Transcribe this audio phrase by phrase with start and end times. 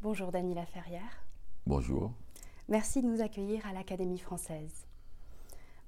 [0.00, 1.24] Bonjour Dany Laferrière.
[1.66, 2.12] Bonjour.
[2.68, 4.86] Merci de nous accueillir à l'Académie française.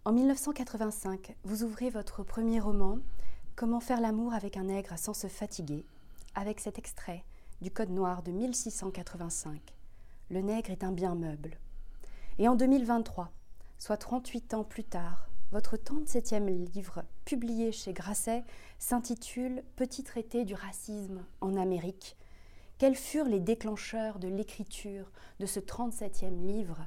[0.04, 2.98] En 1985, vous ouvrez votre premier roman,
[3.54, 5.84] Comment faire l'amour avec un nègre sans se fatiguer,
[6.34, 7.22] avec cet extrait
[7.60, 9.60] du Code noir de 1685.
[10.28, 11.56] Le nègre est un bien meuble.
[12.40, 13.30] Et en 2023,
[13.78, 18.42] soit 38 ans plus tard, votre 37e livre, publié chez Grasset,
[18.80, 22.16] s'intitule Petit traité du racisme en Amérique.
[22.80, 26.78] Quels furent les déclencheurs de l'écriture de ce 37e livre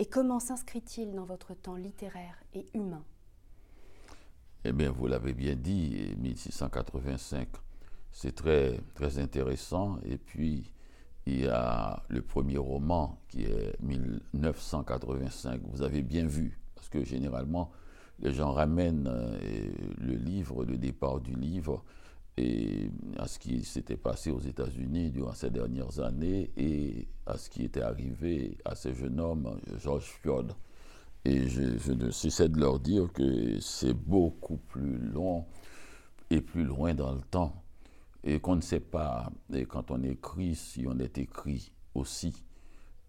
[0.00, 3.04] et comment s'inscrit-il dans votre temps littéraire et humain?
[4.64, 7.46] Eh bien, vous l'avez bien dit, 1685,
[8.10, 10.00] c'est très, très intéressant.
[10.04, 10.72] Et puis,
[11.26, 15.60] il y a le premier roman qui est 1985.
[15.62, 17.70] Vous avez bien vu, parce que généralement,
[18.18, 19.38] les gens ramènent euh,
[19.96, 21.84] le livre, le départ du livre,
[22.40, 27.50] et à ce qui s'était passé aux États-Unis durant ces dernières années et à ce
[27.50, 30.52] qui était arrivé à ce jeune homme, George Floyd.
[31.26, 35.44] Et je, ne cessais de leur dire que c'est beaucoup plus long
[36.30, 37.62] et plus loin dans le temps.
[38.24, 42.42] Et qu'on ne sait pas, et quand on écrit, si on est écrit aussi.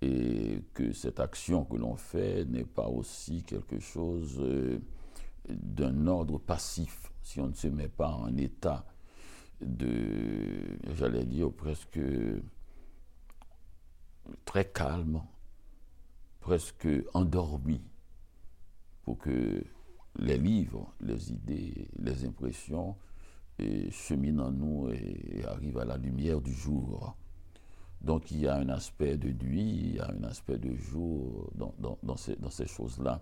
[0.01, 4.79] Et que cette action que l'on fait n'est pas aussi quelque chose euh,
[5.47, 8.83] d'un ordre passif, si on ne se met pas en état
[9.61, 11.99] de, j'allais dire, presque
[14.45, 15.21] très calme,
[16.39, 17.81] presque endormi,
[19.03, 19.63] pour que
[20.19, 22.95] les livres, les idées, les impressions
[23.91, 27.15] cheminent en nous et arrivent à la lumière du jour.
[28.01, 31.51] Donc il y a un aspect de nuit, il y a un aspect de jour
[31.55, 33.21] dans ces, dans ces choses-là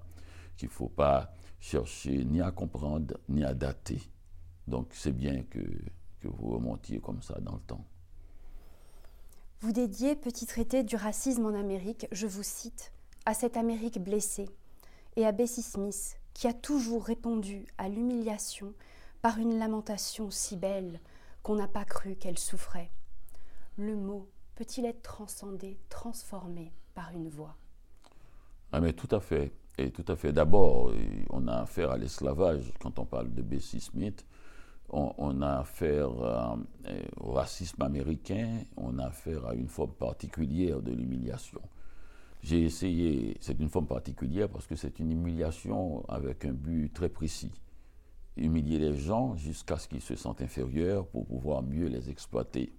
[0.56, 4.02] qu'il ne faut pas chercher ni à comprendre ni à dater.
[4.68, 5.59] Donc c'est bien que
[6.20, 7.86] que vous remontiez comme ça dans le temps.
[9.62, 12.94] Vous dédiez Petit traité du racisme en Amérique, je vous cite,
[13.25, 14.50] à cette Amérique blessée
[15.16, 18.74] et à Bessie Smith, qui a toujours répondu à l'humiliation
[19.22, 21.02] par une lamentation si belle
[21.44, 22.90] qu'on n'a pas cru qu'elle souffrait.
[23.78, 27.56] Le mot peut-il être transcendé, transformé par une voix?
[28.72, 29.51] Ah mais tout à fait.
[29.78, 30.34] Et tout à fait.
[30.34, 30.91] D'abord,
[31.30, 34.25] on a affaire à l'esclavage quand on parle de Bessie Smith
[34.91, 36.55] on, a affaire euh,
[37.19, 41.61] au racisme américain, on a affaire à une forme particulière de l'humiliation.
[42.41, 47.09] J'ai essayé, c'est une forme particulière parce que c'est une humiliation avec un but très
[47.09, 47.51] précis.
[48.38, 52.73] Humilier les gens jusqu'à ce qu'ils se sentent inférieurs pour pouvoir mieux les exploiter.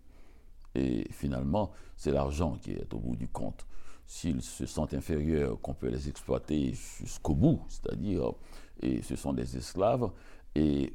[0.74, 3.66] Et finalement, c'est l'argent qui est au bout du compte.
[4.06, 8.32] S'ils se sentent inférieurs, qu'on peut les exploiter jusqu'au bout, c'est-à-dire,
[8.80, 10.10] et ce sont des esclaves,
[10.54, 10.94] et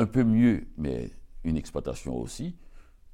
[0.00, 1.10] un peu mieux, mais
[1.44, 2.56] une exploitation aussi,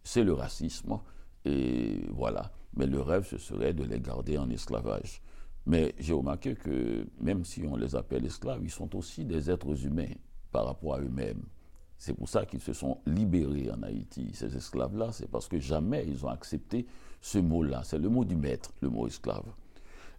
[0.04, 1.00] c'est le racisme.
[1.44, 2.52] Et voilà.
[2.76, 5.20] Mais le rêve, ce serait de les garder en esclavage.
[5.66, 9.84] Mais j'ai remarqué que même si on les appelle esclaves, ils sont aussi des êtres
[9.84, 10.14] humains
[10.52, 11.42] par rapport à eux-mêmes.
[11.98, 14.30] C'est pour ça qu'ils se sont libérés en Haïti.
[14.32, 16.86] Ces esclaves-là, c'est parce que jamais ils ont accepté
[17.20, 17.82] ce mot-là.
[17.82, 19.46] C'est le mot du maître, le mot esclave.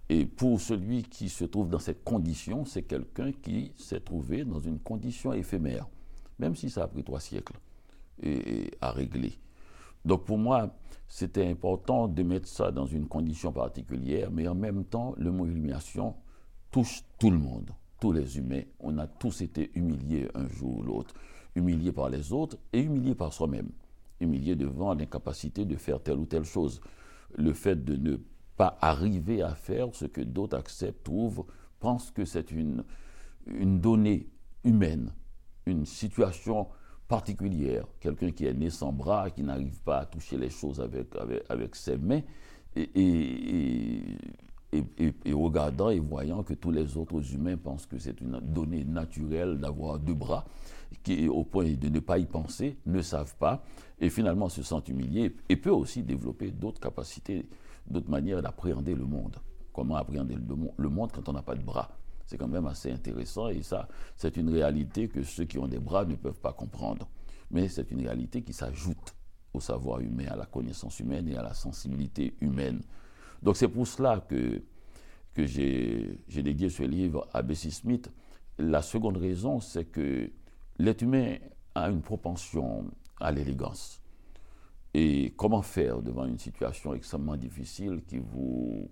[0.10, 4.60] Et pour celui qui se trouve dans cette condition, c'est quelqu'un qui s'est trouvé dans
[4.60, 5.88] une condition éphémère
[6.40, 7.54] même si ça a pris trois siècles
[8.82, 9.38] à régler.
[10.06, 10.76] Donc pour moi,
[11.08, 15.46] c'était important de mettre ça dans une condition particulière, mais en même temps, le mot
[15.46, 16.16] illumination
[16.72, 18.64] touche tout le monde, tous les humains.
[18.80, 21.14] On a tous été humiliés un jour ou l'autre,
[21.56, 23.70] humiliés par les autres et humiliés par soi-même,
[24.20, 26.82] humiliés devant l'incapacité de faire telle ou telle chose.
[27.36, 28.18] Le fait de ne
[28.56, 31.46] pas arriver à faire ce que d'autres acceptent, trouvent,
[31.80, 32.84] pensent que c'est une
[33.46, 34.30] donnée
[34.64, 35.14] humaine
[35.68, 36.68] une situation
[37.08, 41.76] particulière, quelqu'un qui est né sans bras, qui n'arrive pas à toucher les choses avec,
[41.76, 42.22] ses mains,
[42.76, 44.04] et,
[45.34, 50.00] regardant et voyant que tous les autres humains pensent que c'est une donnée naturelle d'avoir
[50.00, 50.46] deux bras,
[51.04, 53.64] qui au point de ne pas y penser, ne savent pas,
[54.00, 57.48] et finalement se sentent humiliés, et peut aussi développer d'autres capacités,
[57.90, 59.38] d'autres manières d'appréhender le monde.
[59.72, 61.90] Comment appréhender le monde quand on n'a pas de bras?
[62.28, 63.88] C'est quand même assez intéressant et ça,
[64.18, 67.10] c'est une réalité que ceux qui ont des bras ne peuvent pas comprendre.
[67.50, 69.16] Mais c'est une réalité qui s'ajoute
[69.54, 72.82] au savoir humain, à la connaissance humaine et à la sensibilité humaine.
[73.42, 74.62] Donc c'est pour cela que,
[75.34, 78.12] que j'ai dédié ce livre à Bessie Smith.
[78.60, 80.30] La seconde raison, c'est que
[80.80, 81.38] l'être humain
[81.76, 82.92] a une propension
[83.22, 84.02] à l'élégance.
[84.94, 88.90] Et comment faire devant une situation extrêmement difficile qui vous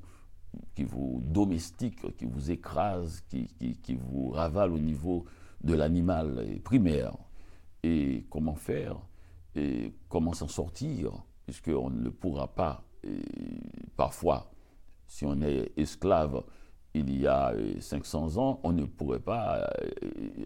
[0.73, 3.47] qui vous domestique, qui vous écrase, qui,
[3.81, 5.25] qui, vous ravale au niveau
[5.63, 7.15] de l'animal primaire.
[7.83, 8.97] Et comment faire
[9.55, 11.11] et comment s'en sortir,
[11.45, 12.83] puisqu'on ne pourra pas
[13.95, 14.51] parfois,
[15.07, 16.43] si on est esclave
[16.95, 19.69] il y a 500 ans, on ne pourrait pas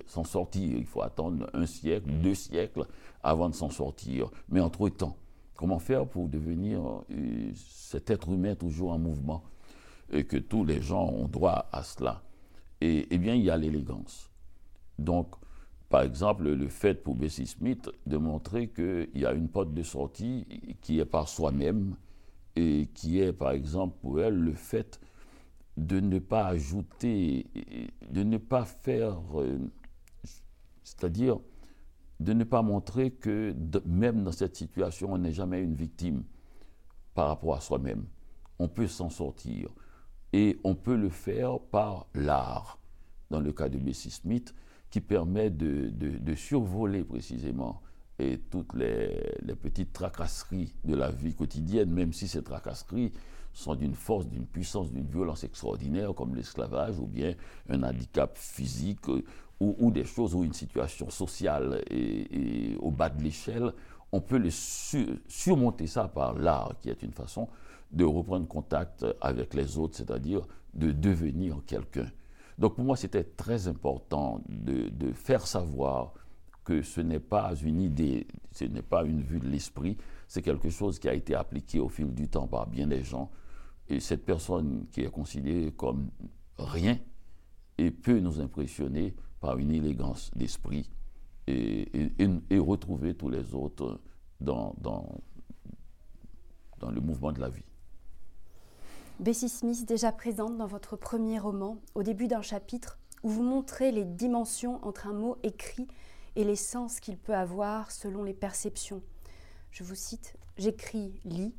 [0.07, 0.77] s'en sortir.
[0.77, 2.85] Il faut attendre un siècle, deux siècles
[3.21, 4.31] avant de s'en sortir.
[4.49, 5.15] Mais entre-temps,
[5.55, 6.81] comment faire pour devenir
[7.53, 9.43] cet être humain toujours en mouvement?
[10.11, 12.23] Et que tous les gens ont droit à cela
[12.81, 14.29] et, Eh bien, il y a l'élégance.
[14.97, 15.35] Donc,
[15.89, 19.83] par exemple, le fait pour Bessie Smith de montrer qu'il y a une porte de
[19.83, 20.45] sortie
[20.81, 21.95] qui est par soi-même
[22.55, 24.99] et qui est, par exemple, pour elle, le fait
[25.77, 27.47] de ne pas ajouter,
[28.09, 29.57] de ne pas faire, euh,
[30.83, 31.39] c'est-à-dire
[32.19, 36.23] de ne pas montrer que même dans cette situation, on n'est jamais une victime
[37.13, 38.05] par rapport à soi-même.
[38.59, 39.69] On peut s'en sortir.
[40.33, 42.79] Et on peut le faire par l'art,
[43.29, 44.53] dans le cas de Bessie Smith,
[44.89, 47.81] qui permet de, survoler précisément
[48.49, 53.11] toutes les, petites tracasseries de la vie quotidienne, même si ces tracasseries
[53.53, 57.33] sont d'une force, d'une puissance, d'une violence extraordinaire, comme l'esclavage, ou bien
[57.69, 59.07] un handicap physique,
[59.59, 63.73] ou, des choses, ou une situation sociale et, au bas de l'échelle,
[64.11, 67.47] on peut le surmonter ça par l'art, qui est une façon
[67.91, 72.07] de reprendre contact avec les autres, c'est-à-dire de devenir quelqu'un.
[72.57, 76.13] Donc pour moi, c'était très important de, faire savoir
[76.63, 79.97] que ce n'est pas une idée, ce n'est pas une vue de l'esprit,
[80.27, 83.31] c'est quelque chose qui a été appliqué au fil du temps par bien des gens.
[83.87, 86.09] Et cette personne qui est considérée comme
[86.57, 86.99] rien
[87.77, 90.89] et peut nous impressionner par une élégance d'esprit
[91.47, 91.87] et,
[92.59, 93.99] retrouver tous les autres
[94.41, 95.21] dans, dans,
[96.77, 97.63] dans le mouvement de la vie.
[99.19, 103.91] Bessie Smith, déjà présente dans votre premier roman, au début d'un chapitre où vous montrez
[103.91, 105.89] les dimensions entre un mot écrit
[106.37, 109.01] et les sens qu'il peut avoir selon les perceptions.
[109.71, 111.53] Je vous cite J'écris lit,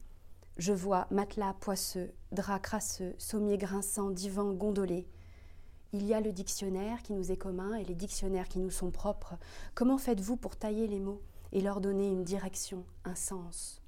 [0.56, 5.06] je vois matelas poisseux, drap crasseux, sommier grinçant, divan gondolé.
[5.92, 8.90] Il y a le dictionnaire qui nous est commun et les dictionnaires qui nous sont
[8.90, 9.34] propres.
[9.74, 11.20] Comment faites-vous pour tailler les mots
[11.52, 13.79] et leur donner une direction, un sens?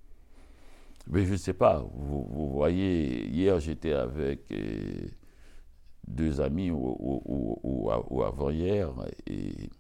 [1.09, 5.09] Mais je ne sais pas, vous, voyez, hier j'étais avec euh,
[6.07, 7.91] deux amis ou,
[8.25, 8.93] avant-hier,
[9.27, 9.71] et,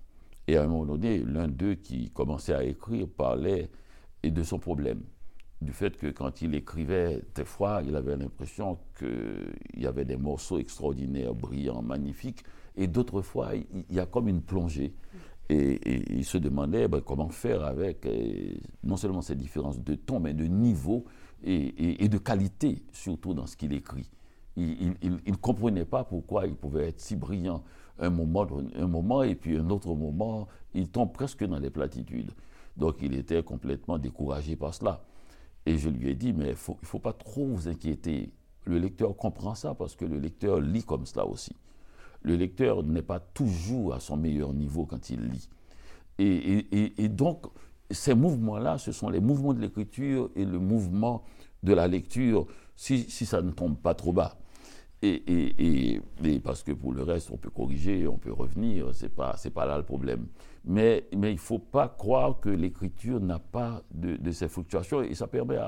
[0.48, 3.70] et, à un moment donné, l'un d'eux qui commençait à écrire parlait
[4.24, 5.02] de son problème.
[5.60, 10.16] Du fait que quand il écrivait, des fois, il avait l'impression qu'il y avait des
[10.16, 12.42] morceaux extraordinaires, brillants, magnifiques,
[12.74, 14.92] et d'autres fois, il y a comme une plongée.
[15.52, 18.54] Et, il se demandait ben, comment faire avec euh,
[18.84, 21.04] non seulement ces différences de ton, mais de niveau
[21.44, 24.08] et, de qualité, surtout dans ce qu'il écrit.
[24.56, 27.64] Il ne comprenait pas pourquoi il pouvait être si brillant
[27.98, 28.46] un moment,
[28.76, 32.30] un moment, et puis un autre moment, il tombe presque dans les platitudes.
[32.76, 35.04] Donc il était complètement découragé par cela.
[35.66, 38.30] Et je lui ai dit, mais il ne faut pas trop vous inquiéter.
[38.64, 41.52] Le lecteur comprend ça parce que le lecteur lit comme cela aussi
[42.22, 45.48] le lecteur n'est pas toujours à son meilleur niveau quand il lit.
[46.18, 47.46] Et, donc,
[47.90, 51.24] ces mouvements-là, ce sont les mouvements de l'écriture et le mouvement
[51.62, 52.46] de la lecture,
[52.76, 54.38] si, ça ne tombe pas trop bas.
[55.02, 56.00] Et,
[56.44, 59.66] parce que pour le reste, on peut corriger, on peut revenir, ce n'est pas, pas
[59.66, 60.26] là le problème.
[60.64, 65.14] Mais, mais il ne faut pas croire que l'écriture n'a pas de, ces fluctuations et
[65.14, 65.58] ça permet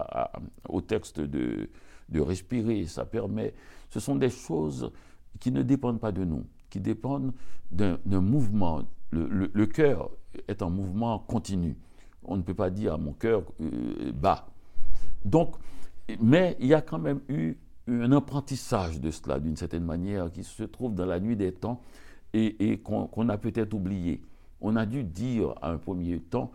[0.69, 1.69] au texte de,
[2.09, 3.55] de respirer, ça permet.
[3.90, 4.93] Ce sont des choses
[5.40, 7.33] qui ne dépendent pas de nous, qui dépendent
[7.71, 8.83] d'un mouvement.
[9.12, 10.11] Le, cœur
[10.49, 11.76] est un mouvement continu.
[12.25, 14.49] On ne peut pas dire à mon cœur euh, bas.
[15.25, 15.54] Donc,
[16.21, 17.54] mais il y a quand même eu
[17.87, 21.81] un apprentissage de cela, d'une certaine manière, qui se trouve dans la nuit des temps
[22.33, 24.21] et, qu'on a peut-être oublié.
[24.61, 26.50] On a dû dire à un premier temps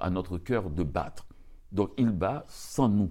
[0.00, 1.28] à notre cœur de battre.
[1.70, 3.10] Donc il bat sans nous.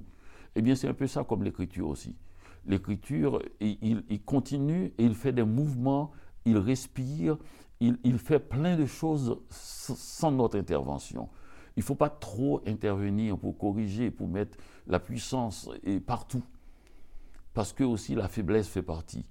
[0.56, 2.18] Eh bien, c'est un peu ça comme l'écriture aussi
[2.66, 6.12] l'écriture, il, continue et il fait des mouvements,
[6.46, 7.38] il respire,
[7.79, 11.29] il, fait plein de choses sans notre intervention.
[11.75, 15.69] Il ne faut pas trop intervenir pour corriger, pour mettre la puissance
[16.05, 16.43] partout.
[17.53, 19.25] Parce que aussi la faiblesse fait partie.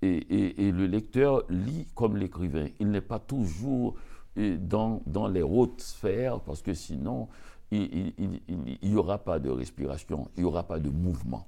[0.00, 2.68] Et, le lecteur lit comme l'écrivain.
[2.78, 3.96] Il n'est pas toujours
[4.36, 7.28] euh, dans, les hautes sphères, parce que sinon,
[7.70, 8.12] il
[8.82, 11.46] n'y aura pas de respiration, il n'y aura pas de mouvement.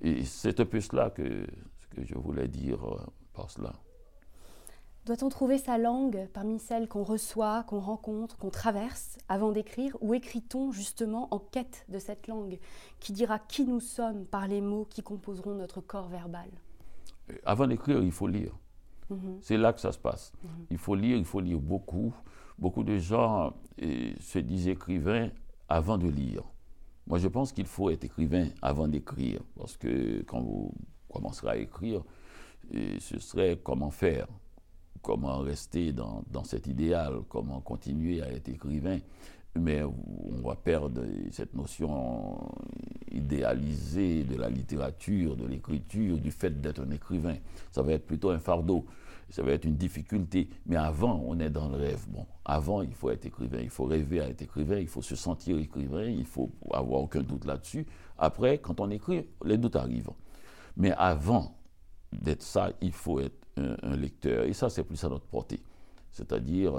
[0.00, 1.46] Et c'est un peu cela que,
[1.90, 3.00] que je voulais dire euh,
[3.32, 3.72] par cela.
[5.04, 10.14] Doit-on trouver sa langue parmi celles qu'on reçoit, qu'on rencontre, qu'on traverse avant d'écrire Ou
[10.14, 12.60] écrit-on justement en quête de cette langue
[13.00, 16.48] qui dira qui nous sommes par les mots qui composeront notre corps verbal?
[17.44, 18.56] Avant d'écrire, il faut lire.
[19.10, 19.38] Mhm.
[19.40, 20.32] C'est là que ça se passe.
[20.44, 20.66] Mhm.
[20.70, 22.14] Il faut lire, il faut lire beaucoup.
[22.56, 23.54] Beaucoup de gens
[24.20, 25.30] se disent écrivains
[25.68, 26.44] avant de lire.
[27.08, 30.72] Moi, je pense qu'il faut être écrivain avant d'écrire, parce que quand vous
[31.12, 32.04] commencerez à écrire,
[32.72, 34.28] ce serait comment faire,
[35.02, 38.98] comment rester dans, dans cet idéal, comment continuer à être écrivain
[39.54, 42.38] mais on va perdre cette notion
[43.10, 47.36] idéalisée de la littérature, de l'écriture, du fait d'être un écrivain.
[47.70, 48.86] Ça va être plutôt un fardeau,
[49.28, 50.48] ça va être une difficulté.
[50.66, 52.04] Mais avant, on est dans le rêve.
[52.08, 55.16] Bon, avant, il faut être écrivain, il faut rêver à être écrivain, il faut se
[55.16, 57.86] sentir écrivain, il faut avoir aucun doute là-dessus.
[58.18, 60.10] Après, quand on écrit, les doutes arrivent.
[60.76, 61.54] Mais avant
[62.10, 64.44] d'être ça, il faut être un lecteur.
[64.44, 65.60] Et ça, c'est plus à notre portée.
[66.12, 66.74] C'est-à-dire,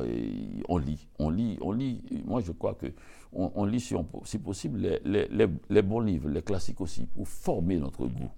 [0.69, 2.01] on lit, on lit, on lit.
[2.25, 2.87] Moi, je crois que
[3.33, 8.29] on, lit, si, possible, les, bons livres, les classiques aussi, pour former notre goût.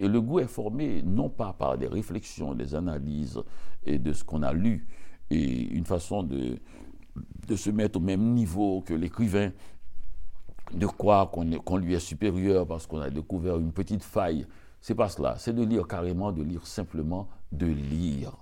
[0.00, 3.40] Et le goût est formé non pas par des réflexions, des analyses
[3.84, 4.88] et de ce qu'on a lu,
[5.30, 6.58] et une façon de,
[7.46, 9.52] de se mettre au même niveau que l'écrivain,
[10.72, 14.46] de croire qu'on lui est supérieur parce qu'on a découvert une petite faille.
[14.80, 15.36] C'est pas cela.
[15.38, 18.36] C'est de lire carrément, de lire simplement, de lire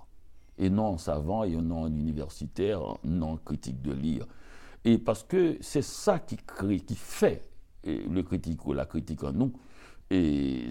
[0.57, 4.25] et non savant et non universitaire, non critique de lire.
[4.85, 7.49] Et parce que c'est ça qui, crée, qui fait
[7.83, 9.53] le critique ou la critique en nous.
[10.11, 10.65] Et,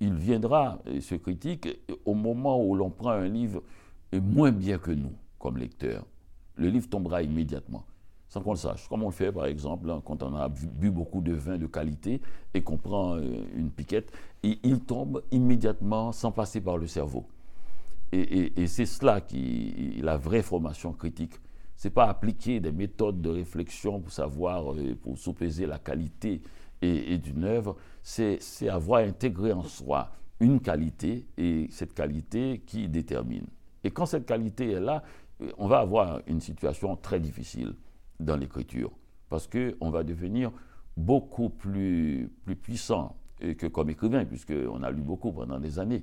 [0.00, 1.68] il viendra, ce critique,
[2.04, 3.62] au moment où l'on prend un livre
[4.12, 6.06] moins bien que nous, comme lecteur.
[6.56, 7.84] Le livre tombera immédiatement,
[8.28, 8.88] sans qu'on le sache.
[8.88, 11.66] Comme on le fait, par exemple, hein, quand on a bu beaucoup de vin de
[11.66, 12.20] qualité
[12.54, 14.10] et qu'on prend euh, une piquette,
[14.42, 17.26] et il tombe immédiatement sans passer par le cerveau.
[18.12, 21.34] Et, c'est cela qui la vraie formation critique.
[21.74, 26.40] C'est pas appliquer des méthodes de réflexion pour savoir, euh, pour sous-peser la qualité
[26.80, 27.76] et, d'une œuvre.
[28.02, 30.10] C'est avoir intégré en soi
[30.40, 33.46] une qualité et cette qualité qui détermine.
[33.84, 35.02] Et quand cette qualité est là,
[35.42, 37.74] euh, on va avoir une situation très difficile
[38.20, 38.92] dans l'écriture
[39.28, 40.52] parce qu'on va devenir
[40.96, 46.02] beaucoup plus, plus puissant que comme écrivain, puisqu'on a lu beaucoup pendant des années,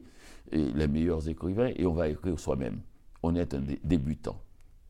[0.52, 2.82] et les meilleurs écrivains, et on va écrire soi-même.
[3.22, 4.40] On est un débutant.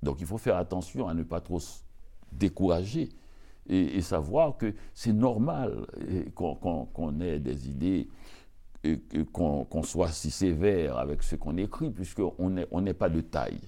[0.02, 1.82] Donc il faut faire attention à ne pas trop se
[2.32, 3.10] décourager
[3.68, 5.86] et, savoir que c'est normal
[6.36, 8.10] qu'on ait des idées,
[9.32, 13.62] qu'on soit si sévère avec ce qu'on écrit, puisqu'on n'est on pas de taille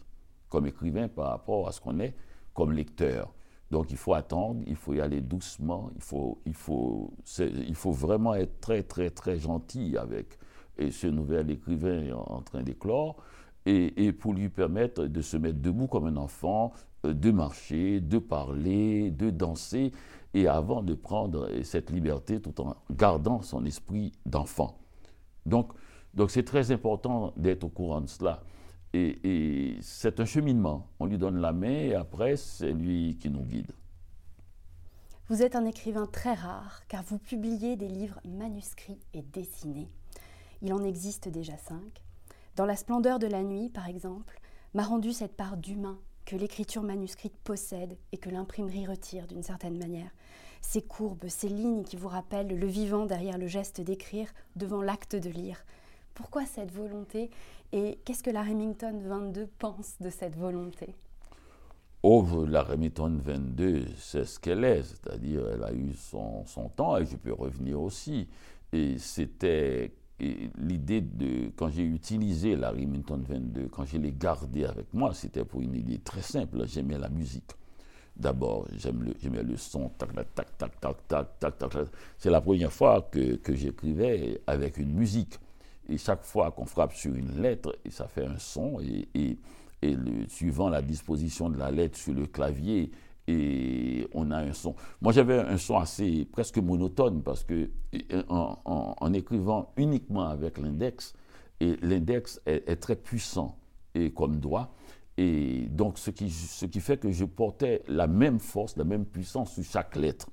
[0.49, 2.13] comme écrivain par rapport à ce qu'on est
[2.53, 3.33] comme lecteur.
[3.71, 6.53] Donc il faut attendre, il faut y aller doucement, il faut, il
[7.75, 10.37] faut vraiment être très très très gentil avec
[10.77, 13.17] ce nouvel écrivain en, train d'éclore
[13.65, 16.73] et, et, pour lui permettre de se mettre debout comme un enfant,
[17.05, 19.91] euh, de marcher, de parler, de danser,
[20.35, 24.77] et avant de prendre cette liberté tout en gardant son esprit d'enfant.
[25.45, 25.71] Donc,
[26.13, 28.43] donc c'est très important d'être au courant de cela.
[28.93, 30.87] Et, c'est un cheminement.
[30.99, 33.71] On lui donne la main et après, c'est lui qui nous guide.
[35.27, 39.89] Vous êtes un écrivain très rare car vous publiez des livres manuscrits et dessinés.
[40.61, 42.01] Il en existe déjà cinq.
[42.55, 44.39] Dans La splendeur de la nuit, par exemple,
[44.73, 49.77] m'a rendu cette part d'humain que l'écriture manuscrite possède et que l'imprimerie retire d'une certaine
[49.77, 50.09] manière.
[50.61, 55.15] Ces courbes, ces lignes qui vous rappellent le vivant derrière le geste d'écrire devant l'acte
[55.15, 55.63] de lire.
[56.15, 57.29] Pourquoi cette volonté
[57.71, 60.95] et qu'est-ce que la Remington 22 pense de cette volonté?
[62.03, 66.97] Oh, la Remington 22, c'est ce qu'elle est, c'est-à-dire elle a eu son, son, temps
[66.97, 68.27] et je peux revenir aussi.
[68.71, 74.93] Et c'était l'idée de, quand j'ai utilisé la Remington 22, quand je l'ai gardée avec
[74.93, 77.51] moi, c'était pour une idée très simple, j'aimais la musique.
[78.15, 81.71] D'abord, j'aimais le, son, tac, tac, tac, tac, tac, tac, tac.
[82.17, 85.37] C'est la première fois que, que j'écrivais avec une musique.
[85.89, 89.37] Et chaque fois qu'on frappe sur une lettre, et ça fait un son, et, et,
[89.81, 92.89] le, suivant la disposition de la lettre sur le clavier,
[93.27, 94.75] et on a un son.
[95.01, 97.69] Moi, j'avais un son assez presque monotone parce que
[98.29, 101.13] en, écrivant uniquement avec l'index,
[101.59, 103.57] et l'index est, très puissant
[103.93, 104.73] et comme doigt,
[105.17, 109.05] et donc ce qui, ce qui fait que je portais la même force, la même
[109.05, 110.29] puissance sur chaque lettre.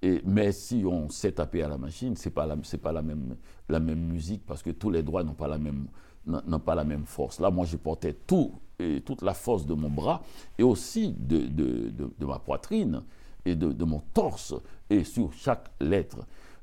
[0.00, 3.02] Et, mais si on s'est tapé à la machine, ce n'est pas, la, pas la,
[3.02, 3.36] même,
[3.68, 7.40] la même musique parce que tous les doigts n'ont pas, pas la même force.
[7.40, 10.22] Là, moi, je portais tout, et toute la force de mon bras
[10.58, 13.02] et aussi de, de, de, ma poitrine
[13.44, 14.54] et de, mon torse
[14.90, 16.18] et sur chaque lettre.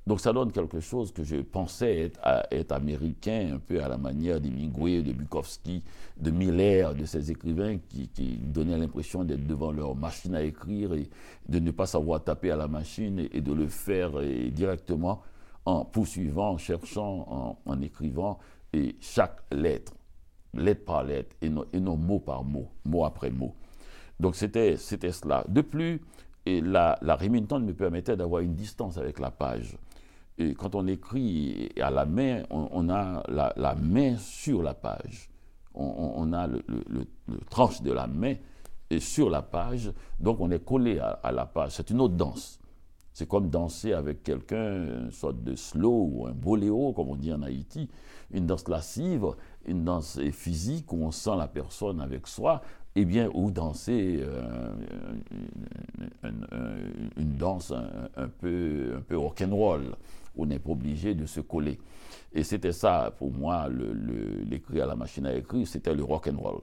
[0.07, 2.19] Donc ça donne quelque chose que je pensais être,
[2.51, 5.81] être américain, un peu à la manière d'Hemingway, de Bukowski,
[6.17, 10.93] de Miller, de ces écrivains qui, qui donnaient l'impression d'être devant leur machine à écrire
[10.93, 11.09] et
[11.49, 14.11] de ne pas savoir taper à la machine et, de le faire
[14.51, 15.23] directement
[15.65, 18.37] en poursuivant, en cherchant, en, en écrivant
[18.75, 19.94] et chaque lettre,
[20.55, 23.55] lettre par lettre et non, et mot par mot, mot après mot.
[24.19, 25.43] Donc c'était cela.
[25.47, 26.01] De plus,
[26.45, 29.77] la, la me permettait d'avoir une distance avec la page.
[30.37, 35.29] Et quand on écrit à la main, on, a la, main sur la page.
[35.73, 36.63] On, a le,
[37.49, 38.35] tranche de la main
[38.89, 41.71] et sur la page, donc on est collé à, la page.
[41.71, 42.59] C'est une autre danse.
[43.13, 47.31] C'est comme danser avec quelqu'un, une sorte de slow ou un boléo, comme on dit
[47.31, 47.89] en Haïti,
[48.31, 49.25] une danse lascive,
[49.67, 52.61] une danse physique où on sent la personne avec soi,
[52.95, 54.69] eh bien, ou danser euh,
[57.17, 59.95] une, danse un, peu, un peu rock'n'roll,
[60.37, 61.77] on n'est pas obligé de se coller.
[62.33, 63.67] Et c'était ça, pour moi,
[64.49, 66.61] l'écrit à la machine à écrire, c'était le rock'n'roll.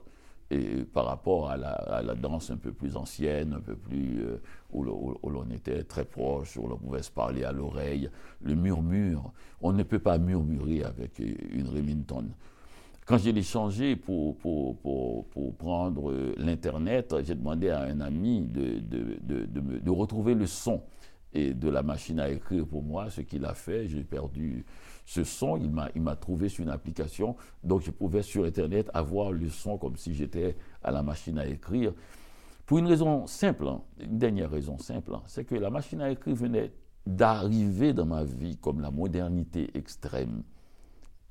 [0.49, 4.37] Et par rapport à la, danse un peu plus ancienne, un peu plus euh,
[4.71, 8.09] où, l'on était très proche, où l'on pouvait se parler à l'oreille,
[8.41, 9.31] le murmure,
[9.61, 12.25] on ne peut pas murmurer avec une Remington.
[13.05, 17.99] Quand je l'ai changé pour, pour, pour, pour prendre euh, l'Internet, j'ai demandé à un
[17.99, 20.81] ami de, de, de, de, retrouver le son
[21.33, 23.89] et de la machine à écrire pour moi, ce qu'il a fait.
[23.89, 24.65] J'ai perdu
[25.05, 28.89] ce son, il m'a, il m'a trouvé sur une application, donc je pouvais sur Internet
[28.93, 31.93] avoir le son comme si j'étais à la machine à écrire.
[32.65, 36.09] Pour une raison simple, hein, une dernière raison simple, hein, c'est que la machine à
[36.09, 36.71] écrire venait
[37.05, 40.43] d'arriver dans ma vie comme la modernité extrême.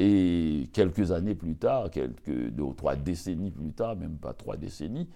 [0.05, 4.57] Et quelques années plus tard, quelques deux ou trois décennies plus tard, même pas trois
[4.57, 5.09] décennies,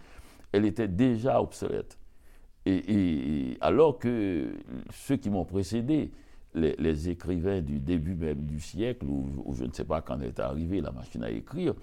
[0.52, 1.98] elle était déjà obsolète.
[2.66, 4.54] Et, alors que
[4.92, 6.12] ceux qui m'ont précédé,
[6.54, 10.80] les, écrivains du début même du siècle, ou, je ne sais pas quand est arrivée
[10.80, 11.74] la machine à écrire,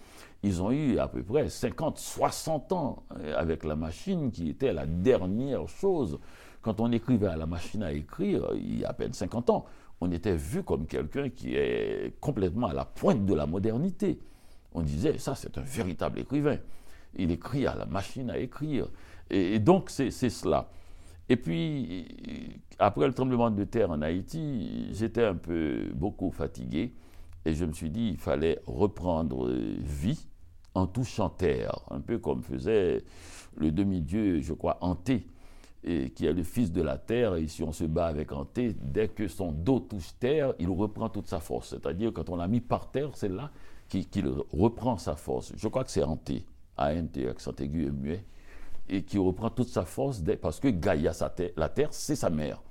[0.42, 3.04] ils ont eu à peu près 50, 60 ans
[3.36, 6.20] avec la machine qui était la dernière chose.
[6.62, 9.66] Quand on écrivait à la machine à écrire, il y a à peine 50 ans,
[10.04, 14.20] on était vu comme quelqu'un qui est complètement à la pointe de la modernité.
[14.74, 16.58] On disait, ça c'est un véritable écrivain.
[17.16, 18.88] Il écrit à la machine à écrire.
[19.30, 20.70] Et, donc c'est cela.
[21.30, 26.94] Et puis, après le tremblement de terre en Haïti, j'étais un peu beaucoup fatigué
[27.46, 30.28] et je me suis dit, il fallait reprendre vie
[30.76, 33.04] en touchant terre, un peu comme faisait
[33.56, 35.28] le demi-dieu, je crois, Hanté
[35.84, 38.76] et qui est le fils de la terre, et si on se bat avec Anté,
[38.82, 41.70] dès que son dos touche terre, il reprend toute sa force.
[41.70, 43.52] C'est-à-dire, quand on l'a mis par terre, c'est là
[43.90, 45.54] qu'il reprend sa force.
[45.56, 46.46] Je crois que c'est Anté,
[46.78, 48.24] A-N-T, accent aigu et muet,
[48.90, 51.12] et qui reprend toute sa force parce que Gaïa,
[51.58, 52.62] la terre, c'est sa mère.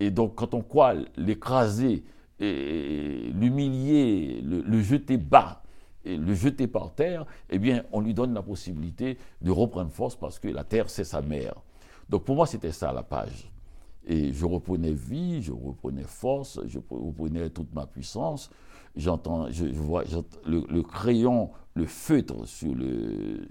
[0.00, 2.04] Et donc, quand on croit l'écraser,
[2.40, 5.62] l'humilier, le, jeter bas,
[6.04, 10.38] le jeter par terre, eh bien, on lui donne la possibilité de reprendre force parce
[10.38, 11.54] que la terre, c'est sa mère.
[12.08, 13.50] Donc pour moi, c'était ça la page.
[14.06, 18.50] Et je reprenais vie, je reprenais force, je reprenais toute ma puissance.
[18.96, 20.04] J'entends, je, vois
[20.46, 23.46] le, crayon, le feutre sur le,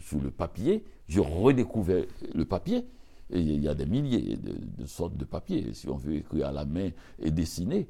[0.00, 0.82] sur le papier.
[1.08, 2.86] Je redécouvrais le papier.
[3.30, 6.64] Il y a des milliers de sortes de papiers, si on veut écrire à la
[6.64, 7.86] main et dessiner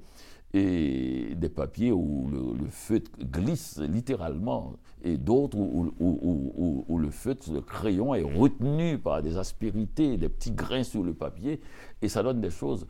[0.54, 8.14] et des papiers où le, feutre glisse littéralement, et d'autres où, le feutre, le crayon
[8.14, 11.60] est retenu par des aspérités, des petits grains sur le papier,
[12.02, 12.86] et ça donne des choses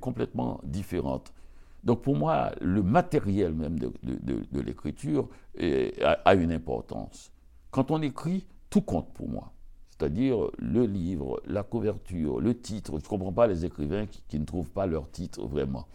[0.00, 1.32] complètement différentes.
[1.84, 7.32] Donc pour moi, le matériel même de, l'écriture a, une importance.
[7.70, 9.52] Quand on écrit, tout compte pour moi.
[9.90, 12.98] C'est-à-dire le livre, la couverture, le titre.
[12.98, 15.86] Je ne comprends pas les écrivains qui ne trouvent pas leur titre vraiment.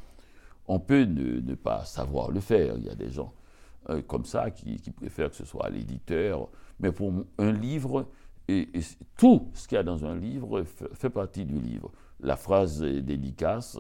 [0.68, 2.76] On peut ne, pas savoir le faire.
[2.78, 3.34] Il y a des gens
[3.90, 6.50] euh, comme ça qui, préfèrent que ce soit l'éditeur.
[6.80, 8.08] Mais pour un livre,
[8.48, 8.68] et,
[9.18, 11.92] tout ce qu'il y a dans un livre fait, partie du livre.
[12.20, 13.78] La phrase dédicace,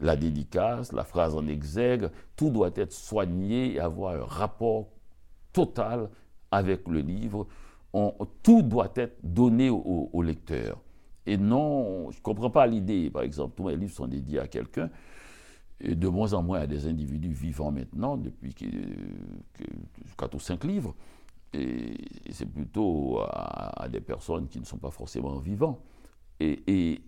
[0.00, 4.88] la dédicace, la phrase en exègue, tout doit être soigné et avoir un rapport
[5.52, 6.08] total
[6.50, 7.46] avec le livre.
[8.42, 10.80] tout doit être donné au, au lecteur.
[11.26, 14.46] Et non, je ne comprends pas l'idée, par exemple, tous mes livres sont dédiés à
[14.46, 14.90] quelqu'un
[15.80, 18.66] et de moins en moins à des individus vivants maintenant, depuis que,
[20.16, 20.94] quatre ou cinq livres,
[21.52, 21.96] et,
[22.30, 25.80] c'est plutôt à, des personnes qui ne sont pas forcément vivants.
[26.40, 27.00] Et, et,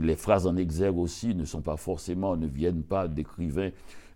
[0.00, 3.70] les phrases en exergue aussi ne sont pas forcément, ne viennent pas d'écrivains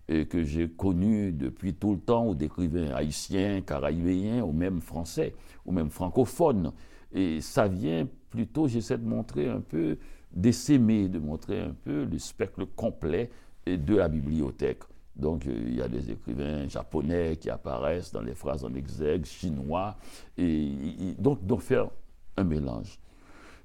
[0.09, 5.33] euh, que j'ai connus depuis tout le temps, ou d'écrivains haïtiens, caraïbéens, ou même français,
[5.65, 6.73] ou même francophones.
[7.13, 9.97] Et ça vient plutôt, j'essaie de montrer un peu,
[10.33, 13.29] d'essaimer, de montrer un peu le spectre complet
[13.65, 14.83] et de la bibliothèque.
[15.15, 19.25] Donc, euh, il y a des écrivains japonais qui apparaissent dans les phrases en exergue,
[19.25, 19.95] chinois,
[20.37, 21.89] et, donc, donc faire
[22.37, 22.99] un mélange.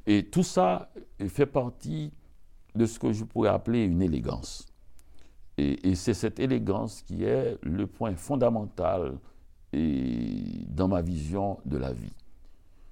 [0.06, 0.90] Et tout ça
[1.28, 2.12] fait partie
[2.74, 4.66] de ce que je pourrais appeler une élégance.
[5.58, 9.18] Et, c'est cette élégance qui est le point fondamental
[9.72, 12.14] et, dans ma vision de la vie.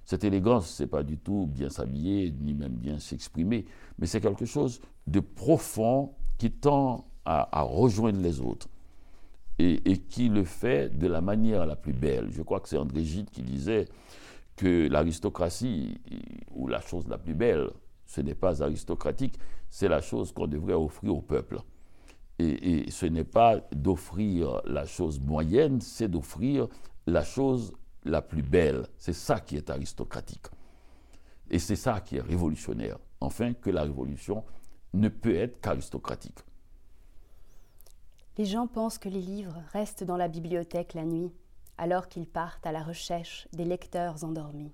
[0.03, 3.65] Cette élégance, ce n'est pas du tout bien s'habiller, ni même bien s'exprimer,
[3.97, 8.67] mais c'est quelque chose de profond qui tend à, rejoindre les autres
[9.57, 12.29] et, qui le fait de la manière la plus belle.
[12.31, 13.87] Je crois que c'est André Gide qui disait
[14.55, 15.99] que l'aristocratie,
[16.51, 17.69] ou la chose la plus belle,
[18.05, 21.59] ce n'est pas aristocratique, c'est la chose qu'on devrait offrir au peuple.
[22.37, 26.67] Et, ce n'est pas d'offrir la chose moyenne, c'est d'offrir
[27.07, 28.87] la chose la plus belle.
[28.97, 30.47] C'est ça qui est aristocratique.
[31.49, 32.97] Et c'est ça qui est révolutionnaire.
[33.21, 34.43] Enfin, que la révolution
[34.95, 36.39] ne peut être qu'aristocratique.
[38.37, 41.31] Les gens pensent que les livres restent dans la bibliothèque la nuit,
[41.77, 44.73] alors qu'ils partent à la recherche des lecteurs endormis.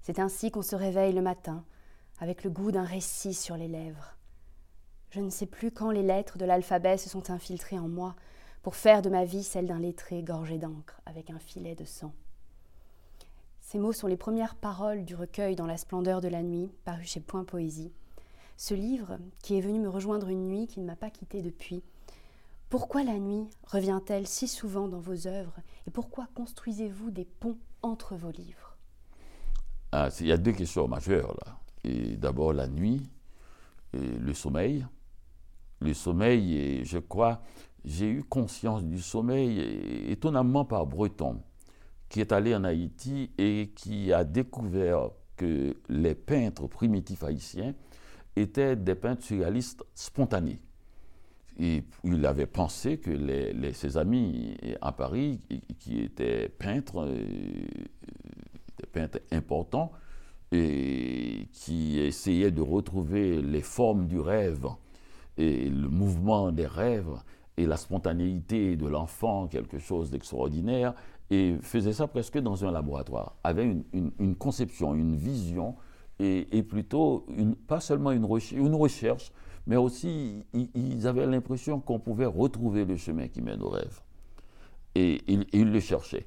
[0.00, 1.64] C'est ainsi qu'on se réveille le matin,
[2.18, 4.16] avec le goût d'un récit sur les lèvres.
[5.10, 8.14] Je ne sais plus quand les lettres de l'alphabet se sont infiltrées en moi
[8.62, 12.14] pour faire de ma vie celle d'un lettré gorgé d'encre avec un filet de sang.
[13.60, 17.04] Ces mots sont les premières paroles du recueil Dans la splendeur de la nuit, paru
[17.04, 17.92] chez Point Poésie.
[18.64, 21.82] Ce livre, qui est venu me rejoindre une nuit qui ne m'a pas quitté depuis.
[22.68, 25.56] Pourquoi la nuit revient-elle si souvent dans vos œuvres
[25.88, 28.76] et pourquoi construisez-vous des ponts entre vos livres?
[29.90, 31.58] Ah, Il y a deux questions majeures là.
[32.18, 33.02] D'abord la nuit,
[33.94, 34.86] et le sommeil.
[35.80, 37.42] Le sommeil, et je crois,
[37.84, 39.58] j'ai eu conscience du sommeil
[40.08, 41.42] étonnamment par Breton,
[42.08, 47.74] qui est allé en Haïti et qui a découvert que les peintres primitifs haïtiens
[48.36, 50.60] étaient des peintres surréalistes spontanés.
[51.58, 55.40] Il avait pensé que les, ses amis à Paris,
[55.78, 57.24] qui étaient peintres, euh,
[58.78, 59.92] des peintres importants,
[60.50, 64.66] et qui essayaient de retrouver les formes du rêve
[65.38, 67.16] et le mouvement des rêves
[67.56, 70.94] et la spontanéité de l'enfant, quelque chose d'extraordinaire,
[71.30, 75.74] et faisaient ça presque dans un laboratoire, avaient une, conception, une vision,
[76.22, 77.26] et, plutôt
[77.66, 79.32] pas seulement une, recherche,
[79.66, 84.00] mais aussi ils, avaient l'impression qu'on pouvait retrouver le chemin qui mène au rêve.
[84.94, 86.26] Et ils le cherchaient.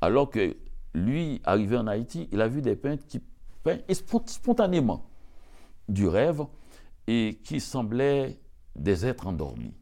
[0.00, 0.56] Alors que
[0.94, 3.20] lui, arrivé en Haïti, il a vu des peintres qui
[4.26, 5.06] spontanément
[5.88, 6.42] du rêve
[7.06, 8.38] et qui semblaient
[8.76, 9.74] des êtres endormis.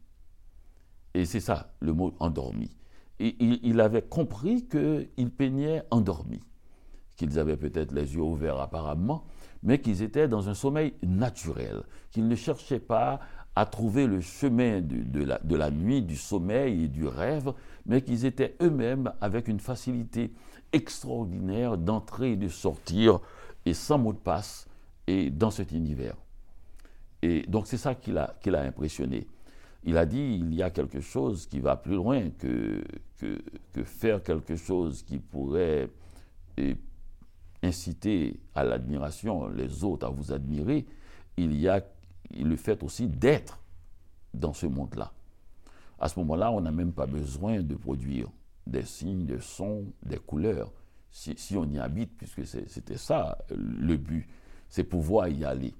[1.13, 2.69] Et c'est ça, le mot endormi.
[3.19, 6.41] Et il, avait compris qu'ils peignaient endormis,
[7.15, 9.25] qu'ils avaient peut-être les yeux ouverts apparemment,
[9.63, 13.19] mais qu'ils étaient dans un sommeil naturel, qu'ils ne cherchaient pas
[13.55, 17.53] à trouver le chemin de, la, nuit, du sommeil et du rêve,
[17.85, 20.33] mais qu'ils étaient eux-mêmes avec une facilité
[20.71, 23.19] extraordinaire d'entrer et de sortir
[23.65, 24.67] et sans mot de passe
[25.07, 26.15] et dans cet univers.
[27.21, 29.27] Et donc c'est ça qui l'a, qui l'a impressionné.
[29.85, 32.83] Il a dit il y a quelque chose qui va plus loin que,
[33.19, 35.89] que, faire quelque chose qui pourrait
[37.63, 40.85] inciter à l'admiration les autres à vous admirer.
[41.37, 41.83] Il y a
[42.37, 43.59] le fait aussi d'être
[44.33, 45.11] dans ce monde-là.
[45.99, 48.29] À ce moment-là, on n'a même pas besoin de produire
[48.67, 50.71] des signes, des sons, des couleurs
[51.13, 54.27] si, on y habite, puisque c'était ça le but,
[54.67, 55.73] c'est pouvoir y aller.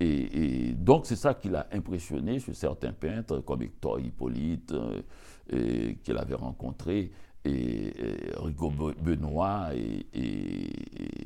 [0.00, 6.16] Et, donc c'est ça qui l'a impressionné chez certains peintres, comme Hector Hippolyte, euh, qu'il
[6.18, 7.10] avait rencontré,
[7.44, 7.92] et,
[8.36, 8.72] Rigaud
[9.02, 9.70] Benoît.
[9.74, 10.06] Et,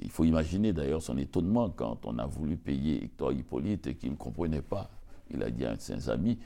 [0.03, 4.11] il faut imaginer d'ailleurs son étonnement quand on a voulu payer Hector Hippolyte et qu'il
[4.11, 4.90] ne comprenait pas.
[5.31, 6.38] Il a dit à un de ses amis,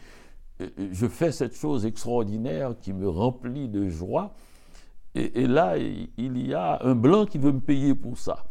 [0.60, 4.34] euh, je fais cette chose extraordinaire qui me remplit de joie,
[5.14, 8.44] et, là, il y a un blanc qui veut me payer pour ça.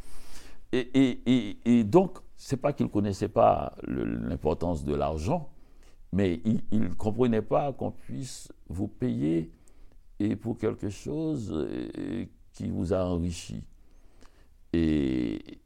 [0.74, 5.52] Et, et donc, c'est pas qu'il ne connaissait pas l'importance de l'argent,
[6.12, 9.52] mais il ne comprenait pas qu'on puisse vous payer
[10.20, 13.64] et pour quelque chose euh, qui vous a enrichi.
[14.74, 15.60] Et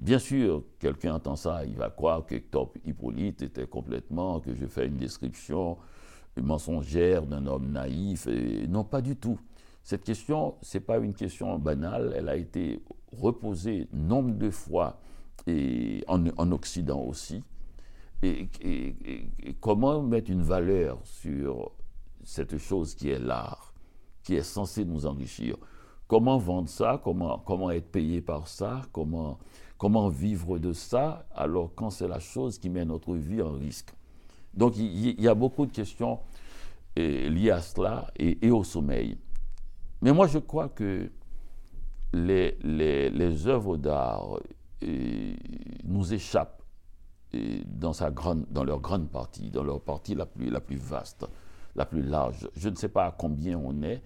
[0.00, 4.66] bien sûr, quelqu'un entend ça, il va croire que Top Hippolyte était complètement, que je
[4.66, 5.78] fais une description
[6.40, 8.26] mensongère d'un homme naïf.
[8.26, 9.38] Et non, pas du tout.
[9.82, 12.82] Cette question, ce n'est pas une question banale, elle a été
[13.12, 15.00] reposée nombre de fois
[15.46, 17.42] et en, Occident aussi.
[18.22, 18.48] Et,
[19.60, 21.72] comment mettre une valeur sur
[22.22, 23.72] cette chose qui est l'art,
[24.22, 25.56] qui est censé nous enrichir.
[26.06, 27.00] Comment vendre ça?
[27.02, 28.82] Comment, comment être payé par ça?
[28.92, 29.38] Comment,
[29.78, 31.26] comment vivre de ça?
[31.34, 33.94] Alors quand c'est la chose qui met notre vie en risque.
[34.54, 36.18] Donc il, y a beaucoup de questions
[36.96, 39.16] liées à cela et au sommeil.
[40.02, 41.10] Mais moi, je crois que
[42.12, 44.38] les, les, œuvres d'art
[44.82, 45.34] euh,
[45.84, 46.62] nous échappent
[47.34, 50.76] euh, dans, sa grande, dans leur grande partie, dans leur partie la plus, la plus
[50.76, 51.26] vaste,
[51.76, 52.48] la plus large.
[52.56, 54.02] Je ne sais pas à combien on est.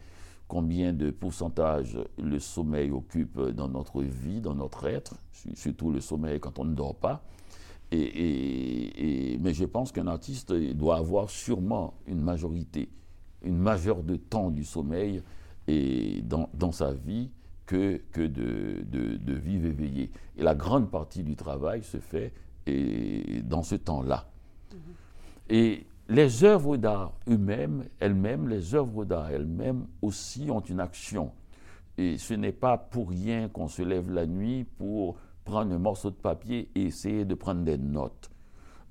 [0.46, 5.14] combien de pourcentage le sommeil occupe dans notre vie, dans notre être,
[5.54, 7.22] surtout le sommeil quand on ne dort pas.
[7.92, 12.88] Et, mais je pense qu'un artiste doit avoir sûrement une majorité,
[13.42, 15.22] une majeure de temps du sommeil
[15.66, 17.30] et dans, dans sa vie
[17.66, 20.10] que, que de, de, de, vivre éveillé.
[20.36, 22.32] Et la grande partie du travail se fait
[22.66, 24.28] et, dans ce temps-là.
[24.70, 25.54] Mm-hmm.
[25.54, 31.32] Et les œuvres d'art elles-mêmes, les œuvres d'art elles-mêmes aussi ont une action.
[31.96, 36.10] Et ce n'est pas pour rien qu'on se lève la nuit pour prendre un morceau
[36.10, 38.30] de papier et essayer de prendre des notes.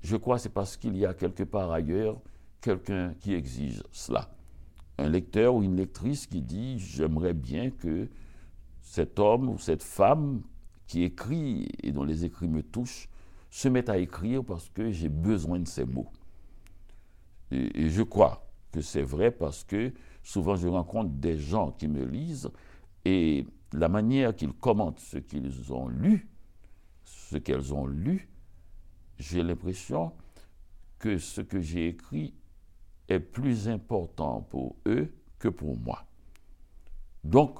[0.02, 2.20] Je crois que c'est parce qu'il y a quelque part ailleurs
[2.60, 4.30] quelqu'un qui exige cela.
[4.98, 8.08] Un lecteur ou une lectrice qui dit j'aimerais bien que
[8.80, 10.42] cet homme ou cette femme
[10.86, 13.08] qui écrit et dont les écrits me touchent
[13.50, 16.10] se mette à écrire parce que j'ai besoin de ces mots.
[17.50, 22.04] Et, je crois que c'est vrai parce que souvent je rencontre des gens qui me
[22.04, 22.50] lisent
[23.04, 26.28] et la manière qu'ils commentent ce qu'ils ont lu,
[27.04, 28.28] ce qu'elles ont lu,
[29.18, 30.12] j'ai l'impression
[30.98, 32.34] que ce que j'ai écrit
[33.08, 36.06] est plus important pour eux que pour moi.
[37.22, 37.58] Donc,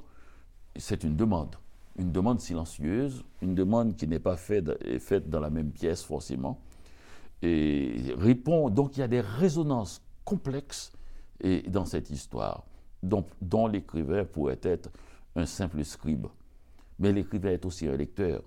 [0.76, 1.56] c'est une demande,
[1.96, 6.60] une demande silencieuse, une demande qui n'est pas faite, faite dans la même pièce forcément,
[7.44, 8.70] et répond.
[8.70, 10.92] Donc il y a des résonances complexes
[11.68, 12.64] dans cette histoire,
[13.02, 14.90] dont, l'écrivain pourrait être
[15.36, 16.26] un simple scribe.
[16.98, 18.42] Mais l'écrivain est aussi un lecteur.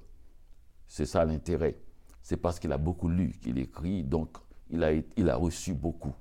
[0.88, 1.78] C'est ça l'intérêt.
[2.24, 4.38] C'est parce qu'il a beaucoup lu qu'il écrit, donc
[4.70, 6.14] il a, il a reçu beaucoup.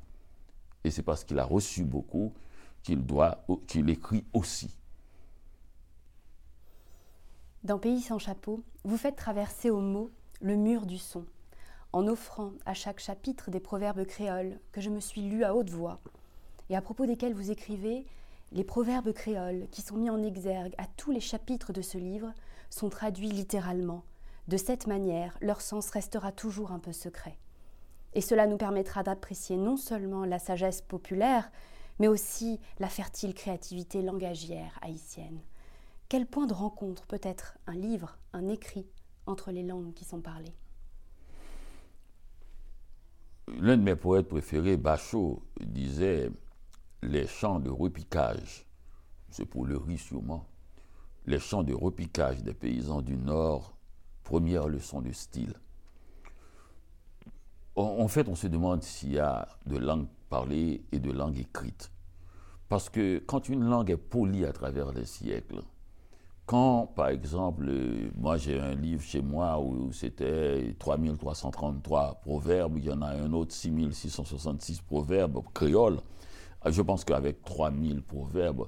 [0.85, 2.33] Et c'est parce qu'il a reçu beaucoup
[2.83, 4.71] qu'il doit, qu'il écrit aussi.
[7.65, 10.11] Dans Pays sans chapeau, vous faites traverser au mot
[10.41, 11.25] le mur du son
[11.97, 15.71] en offrant à chaque chapitre des proverbes créoles que je me suis lus à haute
[15.71, 15.99] voix,
[16.69, 18.05] et à propos desquels vous écrivez
[18.53, 22.35] Les proverbes créoles qui sont mis en exergue à tous les chapitres de ce livre
[22.69, 24.05] sont traduits littéralement.
[24.47, 27.39] De cette manière, leur sens restera toujours un peu secret.
[28.13, 31.51] Et cela nous permettra d'apprécier non seulement la sagesse populaire,
[31.99, 35.41] mais aussi la fertile créativité langagière haïtienne.
[36.11, 38.87] Quel point de rencontre peut être un livre, un écrit,
[39.25, 40.55] entre les langues qui sont parlées?
[43.49, 46.31] L'un de mes poètes préférés, Bachot, disait
[47.03, 48.67] les chants de repiquage,
[49.31, 50.47] c'est pour le riz sûrement,
[51.27, 53.77] les chants de repiquage des paysans du Nord,
[54.25, 55.55] première leçon de style.
[57.77, 61.93] En fait, on se demande s'il y a de langue parlée et de langue écrite.
[62.69, 65.63] Parce que quand une langue est polie à travers les siècles,
[66.47, 67.67] quand, par exemple,
[68.17, 73.33] moi j'ai un livre chez moi où c'était 3333 proverbes, il y en a un
[73.33, 75.99] autre 6666 proverbes créoles,
[76.65, 78.67] je pense qu'avec 3000 proverbes,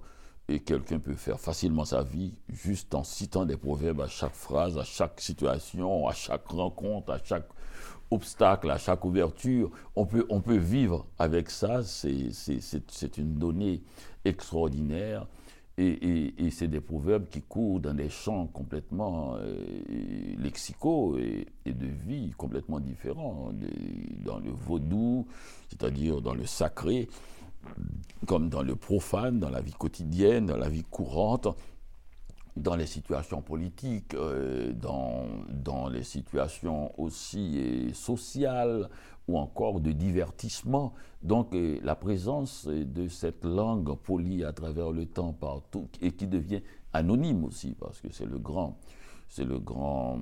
[0.64, 4.84] quelqu'un peut faire facilement sa vie juste en citant des proverbes à chaque phrase, à
[4.84, 7.48] chaque situation, à chaque rencontre, à chaque
[8.10, 9.70] obstacle, à chaque ouverture.
[9.94, 13.82] On peut, on peut vivre avec ça, c'est une donnée
[14.24, 15.26] extraordinaire.
[15.80, 19.64] Et, c'est des proverbes qui courent dans des champs complètement euh,
[20.36, 23.52] lexicaux et, de vie complètement différents,
[24.24, 25.26] dans le vaudou,
[25.68, 27.08] c'est-à-dire dans le sacré,
[28.26, 31.46] comme dans le profane, dans la vie quotidienne, dans la vie courante,
[32.56, 38.88] dans les situations politiques, euh, dans, dans, les situations aussi sociales
[39.28, 40.94] ou encore de divertissement.
[41.22, 46.26] Donc euh, la présence de cette langue polie à travers le temps partout et qui
[46.26, 46.62] devient
[46.92, 48.78] anonyme aussi, parce que c'est le grand,
[49.28, 50.18] c'est le grand,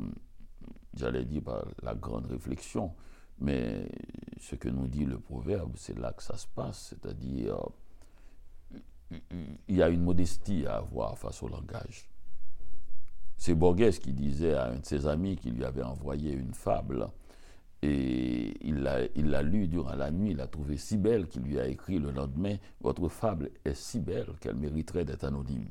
[0.94, 1.42] j'allais dire
[1.82, 2.92] la grande réflexion,
[3.38, 3.88] mais
[4.40, 7.56] ce que nous dit le proverbe, c'est là que ça se passe, c'est-à-dire
[9.68, 12.08] il y a une modestie à avoir face au langage.
[13.36, 17.06] C'est Borges qui disait à un de ses amis qui lui avait envoyé une fable,
[17.82, 21.66] et il l'a lu durant la nuit, il l'a trouvé si belle qu'il lui a
[21.66, 25.68] écrit le lendemain, votre fable est si belle qu'elle mériterait d'être anonyme.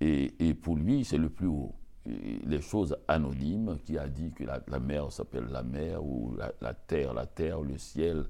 [0.00, 1.74] Et, pour lui, c'est le plus haut.
[2.04, 7.14] Les choses anonymes, qui a dit que la, mer s'appelle la mer, ou la, terre,
[7.14, 8.24] la terre, le ciel.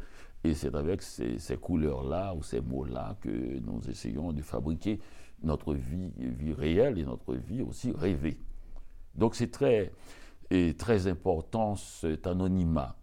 [0.44, 4.98] Et c'est avec ces, ces couleurs-là, ou ces mots-là, que nous essayons de fabriquer
[5.42, 8.38] notre vie, vie réelle et notre vie aussi rêvée.
[9.14, 9.92] Donc c'est très,
[10.52, 12.94] et très important cet anonymat,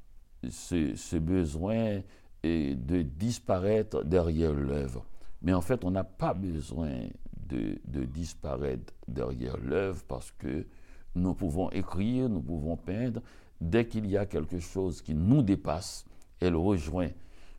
[0.52, 2.02] ce, besoin
[2.44, 5.04] de disparaître derrière l'œuvre.
[5.42, 7.08] Mais en fait, on n'a pas besoin
[7.48, 10.68] de, de disparaître derrière l'œuvre parce que
[11.16, 13.20] nous pouvons écrire, nous pouvons peindre.
[13.60, 16.06] Dès qu'il y a quelque chose qui nous dépasse,
[16.40, 17.10] elle rejoint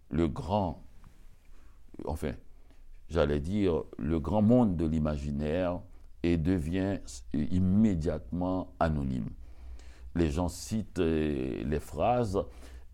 [0.09, 0.85] le grand,
[2.05, 2.35] enfin,
[3.09, 5.81] j'allais dire, le grand monde de l'imaginaire
[6.23, 7.01] et devient
[7.35, 9.31] immédiatement anonyme.
[10.15, 12.39] Les gens citent euh, les phrases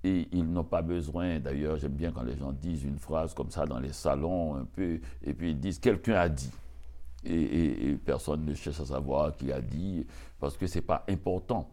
[0.04, 3.50] et ils n'ont pas besoin, d'ailleurs j'aime bien quand les gens disent une phrase comme
[3.50, 6.50] ça dans les salons un peu, et puis ils disent quelqu'un a dit.
[7.24, 10.06] Et, personne ne cherche à savoir qui a dit,
[10.38, 11.68] parce que ce n'est pas important.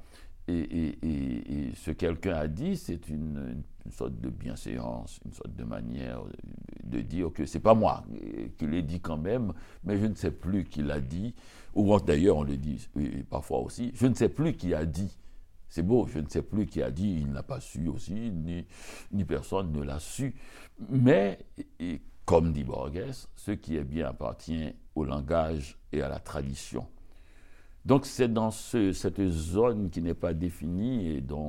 [0.47, 6.21] Et, ce quelqu'un a dit, c'est une, sorte de bienséance, une sorte de manière
[6.84, 8.03] de dire que c'est pas moi
[8.58, 9.53] qui l'ai dit quand même,
[9.84, 11.36] mais je ne sais plus qui l'a dit.
[11.75, 12.88] Ou d'ailleurs, on le dit
[13.29, 15.15] parfois aussi, je ne sais plus qui a dit.
[15.73, 19.25] C'est beau, je ne sais plus qui a dit, il n'a pas su aussi, ni,
[19.25, 20.36] personne ne l'a su.
[20.88, 21.39] Mais,
[22.25, 26.86] comme dit Borges, ce qui est bien appartient au langage et à la tradition.
[27.86, 31.41] Donc c'est dans cette zone qui n'est pas définie et dont,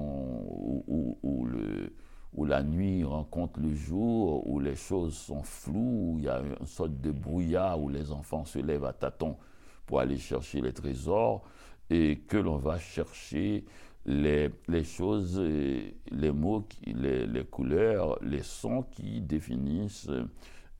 [0.87, 1.93] où, le,
[2.33, 6.41] où, la nuit rencontre le jour, où les choses sont floues, où il y a
[6.41, 9.37] une sorte de brouillard, où les enfants se lèvent à tâtons
[9.85, 11.45] pour aller chercher les trésors
[11.91, 13.67] et que l'on va chercher
[14.07, 14.51] les,
[14.85, 20.11] choses, les mots, les, couleurs, les sons qui définissent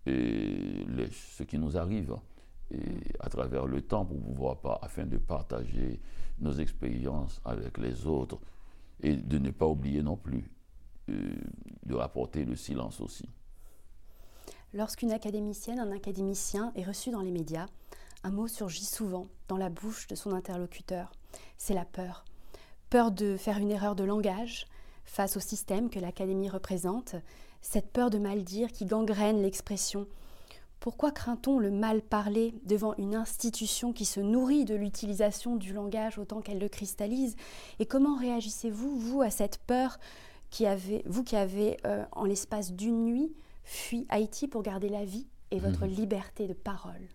[0.07, 2.17] les, ce qui nous arrive
[3.21, 6.01] à travers le temps pour pouvoir pas, afin de partager
[6.41, 8.39] nos expériences avec les autres
[9.01, 10.51] et de ne pas oublier non plus
[11.11, 11.35] euh,
[11.85, 13.29] de rapporter le silence aussi.
[14.73, 17.67] Lorsqu'une académicienne, un académicien est reçu dans les médias,
[18.25, 21.13] un mot surgit souvent dans la bouche de son interlocuteur.
[21.57, 22.25] C'est la peur
[22.95, 24.69] peur de faire une erreur de langage
[25.05, 27.17] face au système que l'Académie représente,
[27.61, 30.07] cette peur de mal dire qui gangrène l'expression.
[30.79, 36.19] Pourquoi craint-on le mal parler devant une institution qui se nourrit de l'utilisation du langage
[36.19, 37.35] autant qu'elle le cristallise?
[37.81, 39.99] Et comment réagissez-vous, vous, à cette peur
[40.51, 45.05] qui avait, vous qui avez, euh, en l'espace d'une nuit, fui Haïti pour garder la
[45.05, 45.91] vie et votre mmh.
[45.91, 47.09] liberté de parole?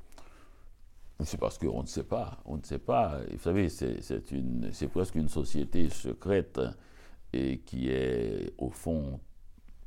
[1.23, 2.39] C'est parce qu'on ne sait pas.
[2.45, 3.19] On ne sait pas.
[3.31, 6.59] Vous savez, c'est presque une société secrète
[7.33, 9.19] et qui est, au fond,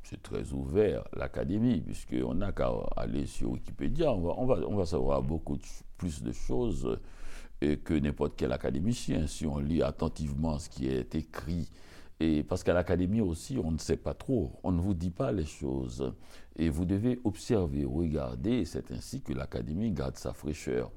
[0.03, 4.11] c'est très ouvert, l'académie, puisqu'on n'a qu'à aller sur Wikipédia.
[4.13, 5.57] On va, on va, savoir beaucoup
[5.97, 6.99] plus de choses
[7.59, 11.69] que n'importe quel académicien si on lit attentivement ce qui est écrit.
[12.19, 15.31] Et parce qu'à l'académie aussi, on ne sait pas trop, on ne vous dit pas
[15.31, 16.13] les choses.
[16.55, 20.91] Et vous devez observer, regarder, c'est ainsi que l'académie garde sa fraîcheur.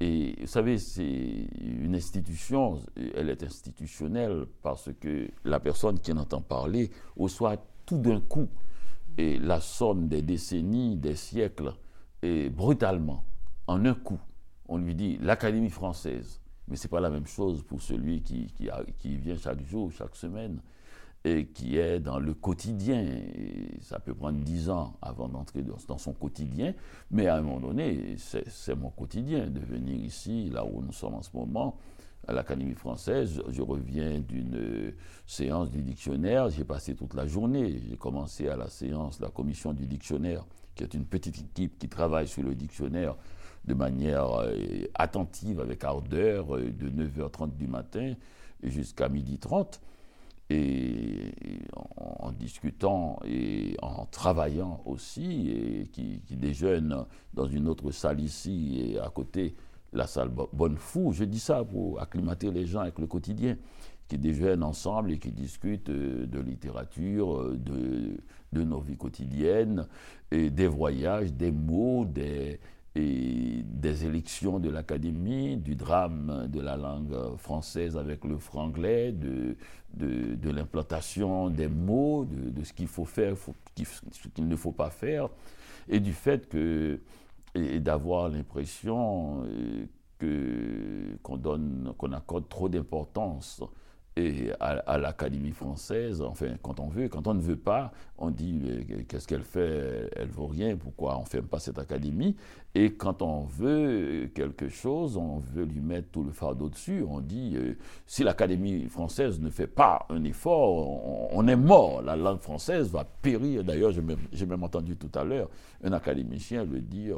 [0.00, 2.80] Et vous savez, c'est une institution,
[3.14, 8.48] elle est institutionnelle parce que la personne qui en entend parler reçoit tout d'un coup
[9.18, 11.74] la somme des décennies, des siècles,
[12.22, 13.24] et brutalement,
[13.66, 14.20] en un coup.
[14.68, 16.40] On lui dit l'Académie française.
[16.68, 20.60] Mais ce n'est pas la même chose pour celui qui vient chaque jour, chaque semaine
[21.24, 23.04] et qui est dans le quotidien.
[23.82, 26.74] ça peut prendre dix ans avant d'entrer dans, son quotidien,
[27.10, 31.14] mais à un moment donné, c'est mon quotidien de venir ici, là où nous sommes
[31.14, 31.76] en ce moment,
[32.26, 33.42] à l'Académie française.
[33.48, 34.92] Je reviens d'une
[35.26, 37.80] séance du dictionnaire, j'ai passé toute la journée.
[37.88, 41.88] J'ai commencé à la séance la commission du dictionnaire, qui est une petite équipe qui
[41.88, 43.16] travaille sur le dictionnaire
[43.66, 44.54] de manière euh,
[44.94, 48.14] attentive, avec ardeur, euh, de 9h30 du matin
[48.62, 49.80] jusqu'à 12h30
[50.50, 51.32] et
[51.76, 58.98] en, discutant et en travaillant aussi, et qui, déjeune dans une autre salle ici et
[58.98, 59.54] à côté,
[59.92, 61.12] la salle Bonnefou.
[61.12, 63.56] Je dis ça pour acclimater les gens avec le quotidien,
[64.08, 68.16] qui déjeunent ensemble et qui discutent euh, de littérature, euh, de,
[68.52, 69.86] de nos vies quotidiennes,
[70.32, 72.58] et des voyages, des mots, des,
[72.96, 79.56] et des élections de l'Académie, du drame de la langue française avec le franglais, de,
[79.94, 85.28] de, l'implantation des mots, de, ce qu'il faut faire, ce qu'il ne faut pas faire,
[85.88, 87.00] et du fait que,
[87.54, 89.44] et d'avoir l'impression
[90.22, 91.38] euh, qu'on,
[91.96, 93.62] qu'on accorde trop d'importance
[94.16, 98.60] et à, l'Académie française, enfin, quand on veut, quand on ne veut pas, on dit
[99.08, 100.10] qu'est-ce qu'elle fait?
[100.16, 102.36] Elle vaut rien, pourquoi on ne ferme pas cette académie?
[102.74, 107.20] Et quand on veut quelque chose, on veut lui mettre tout le fardeau dessus, on
[107.20, 107.74] dit euh,
[108.06, 113.04] si l'Académie française ne fait pas un effort, on, est mort, la langue française va
[113.04, 113.62] périr.
[113.62, 115.48] D'ailleurs, j'ai même, même, entendu tout à l'heure
[115.82, 117.16] un académicien le dire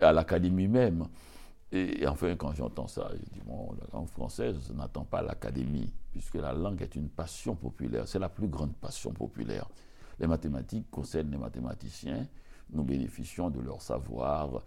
[0.00, 1.04] à l'Académie même.
[1.70, 6.36] Et, enfin, quand j'entends ça, je dis, bon, la langue française n'attend pas l'académie, puisque
[6.36, 8.08] la langue est une passion populaire.
[8.08, 9.68] C'est la plus grande passion populaire.
[10.18, 12.26] Les mathématiques concernent les mathématiciens.
[12.70, 14.62] Nous bénéficions de leur savoir,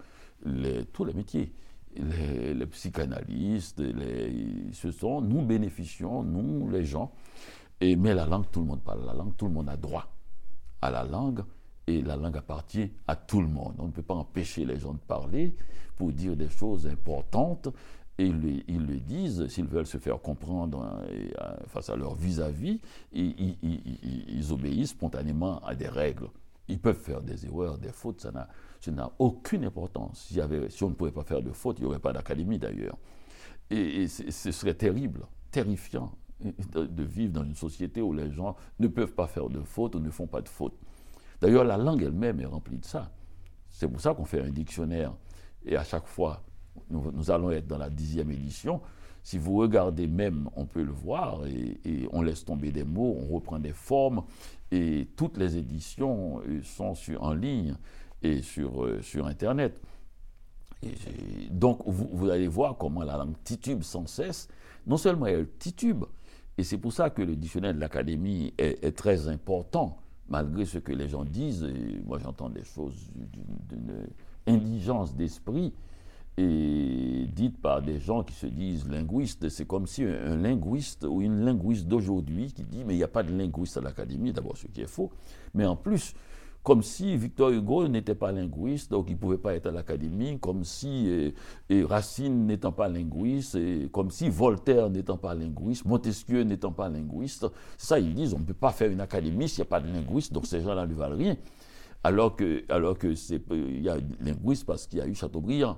[0.94, 1.54] tous les métiers.
[1.96, 3.82] Les, psychanalystes,
[4.72, 7.12] ce sont, nous bénéficions, nous, les gens.
[7.80, 10.08] Et, mais la langue, tout le monde parle la langue, tout le monde a droit
[10.82, 11.44] à la langue.
[11.88, 13.76] Et la langue appartient à tout le monde.
[13.80, 15.56] On ne peut pas empêcher les gens de parler
[15.98, 17.70] pour dire des choses importantes.
[18.18, 22.80] Et ils le, disent, s'ils veulent se faire comprendre hein, euh, face à leur vis-à-vis,
[23.14, 26.28] ils, obéissent spontanément à des règles.
[26.68, 30.28] Ils peuvent faire des erreurs, des fautes, ça n'a aucune importance.
[30.30, 32.98] Si, on ne pouvait pas faire de fautes, il n'y aurait pas d'académie d'ailleurs.
[33.72, 36.12] Et, ce serait terrible, terrifiant
[36.74, 40.00] de, vivre dans une société où les gens ne peuvent pas faire de fautes ou
[40.00, 40.78] ne font pas de fautes.
[41.42, 43.12] D'ailleurs, la langue elle-même est remplie de ça.
[43.70, 45.14] C'est pour ça qu'on fait un dictionnaire.
[45.66, 46.44] Et à chaque fois,
[46.90, 48.82] nous, allons être dans la dixième édition.
[49.24, 53.34] Si vous regardez même, on peut le voir, et, on laisse tomber des mots, on
[53.34, 54.24] reprend des formes,
[54.72, 57.76] et toutes les éditions euh, sont sur, en ligne
[58.22, 59.80] et sur, euh, sur Internet.
[61.52, 64.48] donc, vous, allez voir comment la langue titube sans cesse.
[64.88, 66.06] Non seulement elle titube,
[66.58, 70.92] et c'est pour ça que le dictionnaire de l'Académie est, très important, malgré ce que
[70.92, 71.68] les gens disent.
[72.06, 74.08] moi, j'entends des choses d'une
[74.48, 75.74] indigence d'esprit
[76.38, 79.50] et dites par des gens qui se disent linguistes.
[79.50, 83.10] C'est comme si un, linguiste ou une linguiste d'aujourd'hui qui dit mais il n'y a
[83.10, 85.12] pas de linguiste à l'Académie, d'abord ce qui est faux,
[85.54, 86.14] mais en plus
[86.64, 90.40] comme si Victor Hugo n'était pas linguiste, donc il ne pouvait pas être à l'Académie,
[90.40, 91.34] comme si
[91.70, 93.58] Racine n'étant pas linguiste,
[93.92, 97.48] comme si Voltaire n'étant pas linguiste, Montesquieu n'étant pas linguiste.
[97.78, 99.92] Ça, ils disent on ne peut pas faire une académie s'il n'y a pas de
[99.92, 101.36] linguiste, donc ces gens-là ne valent rien.
[102.04, 103.14] Alors que, alors que
[103.52, 105.78] il y a linguiste parce qu'il y a eu Chateaubriand.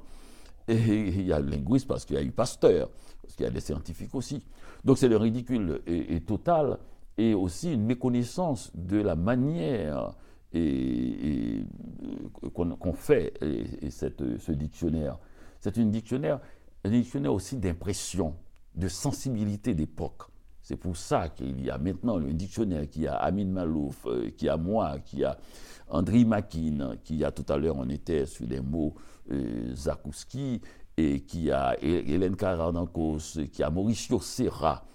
[0.67, 2.89] Et il y a linguiste parce qu'il y a eu Pasteur,
[3.21, 4.41] parce qu'il y a des scientifiques aussi.
[4.85, 6.77] Donc c'est le ridicule et, total
[7.17, 10.13] et aussi une méconnaissance de la manière
[10.53, 11.65] et,
[12.53, 15.17] qu'on fait et, ce dictionnaire.
[15.59, 16.39] C'est une dictionnaire,
[16.83, 18.35] un dictionnaire aussi d'impression,
[18.75, 20.23] de sensibilité d'époque.
[20.61, 24.47] C'est pour ça qu'il y a maintenant le dictionnaire qui a Amin Malouf, euh, qui
[24.47, 25.37] a moi, qui a
[25.89, 28.95] André Makin, qui a tout à l'heure on était sur des mots
[29.29, 30.61] euh, Zakouski,
[30.95, 34.85] et qui a Hélène Karanankos, qui a Mauricio Serra,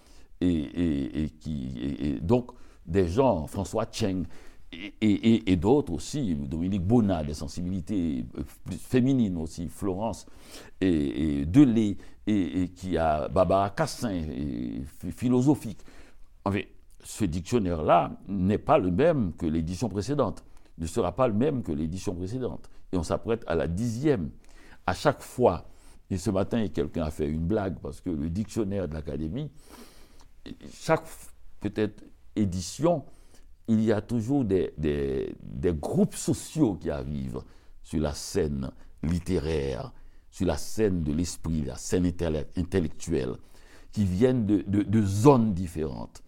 [0.40, 2.52] et, qui, donc
[2.86, 4.24] des gens, François Cheng,
[4.72, 8.42] et, d'autres aussi, Dominique Bonnat, des sensibilités euh,
[8.78, 10.26] féminines aussi, Florence
[10.80, 11.96] et, Delay,
[12.26, 14.22] et, qui a Barbara Cassin,
[15.16, 15.80] philosophique.
[16.44, 16.68] En fait,
[17.02, 20.44] ce dictionnaire-là n'est pas le même que l'édition précédente,
[20.76, 22.68] ne sera pas le même que l'édition précédente.
[22.92, 24.30] Et on s'apprête à la dixième.
[24.86, 25.66] À chaque fois,
[26.10, 29.50] et ce matin, quelqu'un a fait une blague, parce que le dictionnaire de l'Académie,
[30.72, 31.04] chaque
[31.60, 32.04] peut-être
[32.36, 33.04] édition,
[33.68, 37.42] il y a toujours des, des, groupes sociaux qui arrivent
[37.82, 38.70] sur la scène
[39.02, 39.92] littéraire,
[40.30, 42.06] sur la scène de l'esprit, la scène
[42.56, 43.36] intellectuelle,
[43.92, 46.22] qui viennent de, de, zones différentes.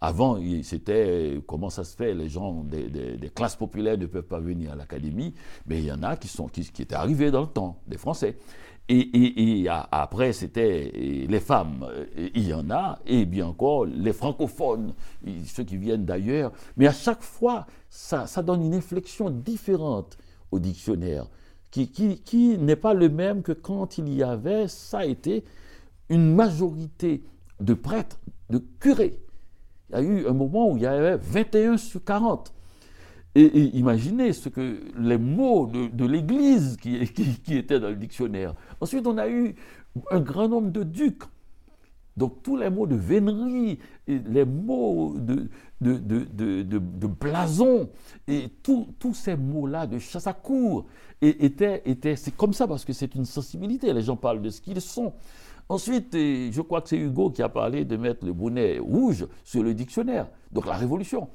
[0.00, 4.38] Avant, c'était comment ça se fait, les gens des, des, classes populaires ne peuvent pas
[4.38, 5.34] venir à l'académie,
[5.66, 7.98] mais il y en a qui, sont, qui, qui étaient arrivés dans le temps, des
[7.98, 8.38] Français.
[8.90, 10.90] Et, après, c'était
[11.28, 11.86] les femmes,
[12.34, 14.94] il y en a, et bien encore les francophones,
[15.44, 16.52] ceux qui viennent d'ailleurs.
[16.76, 20.16] Mais à chaque fois, ça, donne une inflexion différente
[20.50, 21.26] au dictionnaire,
[21.70, 25.44] qui, qui n'est pas le même que quand il y avait, ça a été,
[26.08, 27.22] une majorité
[27.60, 28.18] de prêtres,
[28.48, 29.20] de curés.
[29.90, 32.52] Il y a eu un moment où il y avait 21 sur 40.
[33.34, 38.54] Et, imaginez ce que les mots de, l'Église qui, qui, étaient dans le dictionnaire.
[38.80, 39.54] Ensuite, on a eu
[40.10, 41.22] un grand nombre de ducs.
[42.16, 45.48] Donc tous les mots de vénerie, les mots de,
[47.06, 47.88] blason,
[48.26, 50.86] et tous ces mots-là de chasse à cour,
[51.22, 54.60] étaient, étaient c'est comme ça parce que c'est une sensibilité, les gens parlent de ce
[54.60, 55.12] qu'ils sont.
[55.68, 59.62] Ensuite, je crois que c'est Hugo qui a parlé de mettre le bonnet rouge sur
[59.62, 61.28] le dictionnaire, donc la révolution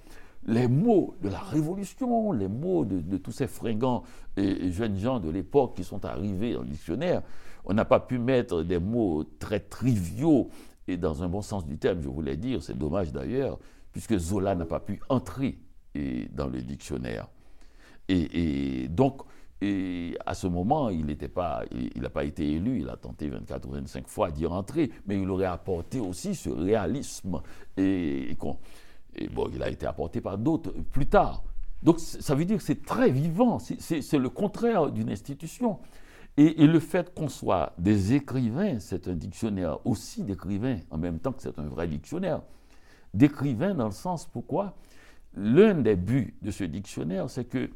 [0.45, 4.03] les mots de la Révolution, les mots de, tous ces fringants
[4.37, 7.21] jeunes gens de l'époque qui sont arrivés dans le dictionnaire,
[7.65, 10.49] on n'a pas pu mettre des mots très triviaux
[10.87, 13.57] et dans un bon sens du terme, je voulais dire, c'est dommage d'ailleurs,
[13.91, 15.57] puisque Zola n'a pas pu entrer
[16.31, 17.29] dans le dictionnaire.
[18.09, 19.21] Et, donc,
[20.25, 21.63] à ce moment, il n'a pas,
[22.13, 25.45] pas été élu, il a tenté 24 ou 25 fois d'y rentrer, mais il aurait
[25.45, 27.41] apporté aussi ce réalisme
[27.77, 28.35] et, et
[29.31, 31.43] bon, il a été apporté par d'autres plus tard.
[31.81, 35.79] Donc ça veut dire que c'est très vivant, c'est le contraire d'une institution.
[36.35, 41.31] Et, le fait qu'on soit des écrivains, c'est un dictionnaire aussi d'écrivains, en même temps
[41.31, 42.41] que c'est un vrai dictionnaire.
[43.13, 44.75] D'écrivains dans le sens pourquoi
[45.35, 47.69] L'un des buts de ce dictionnaire, c'est que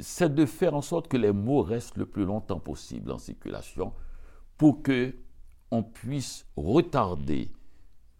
[0.00, 3.92] c'est de faire en sorte que les mots restent le plus longtemps possible en circulation
[4.56, 5.14] pour que
[5.70, 7.50] on puisse retarder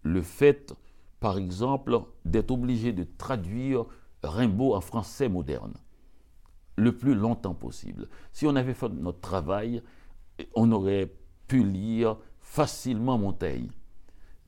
[0.03, 0.75] le fait
[1.21, 3.85] par exemple, d'être obligé de traduire
[4.23, 5.75] Rimbaud en français moderne,
[6.77, 8.09] le plus longtemps possible.
[8.33, 9.83] Si on avait fait notre travail,
[10.55, 11.13] on aurait
[11.49, 13.69] pu lire facilement Montaigne.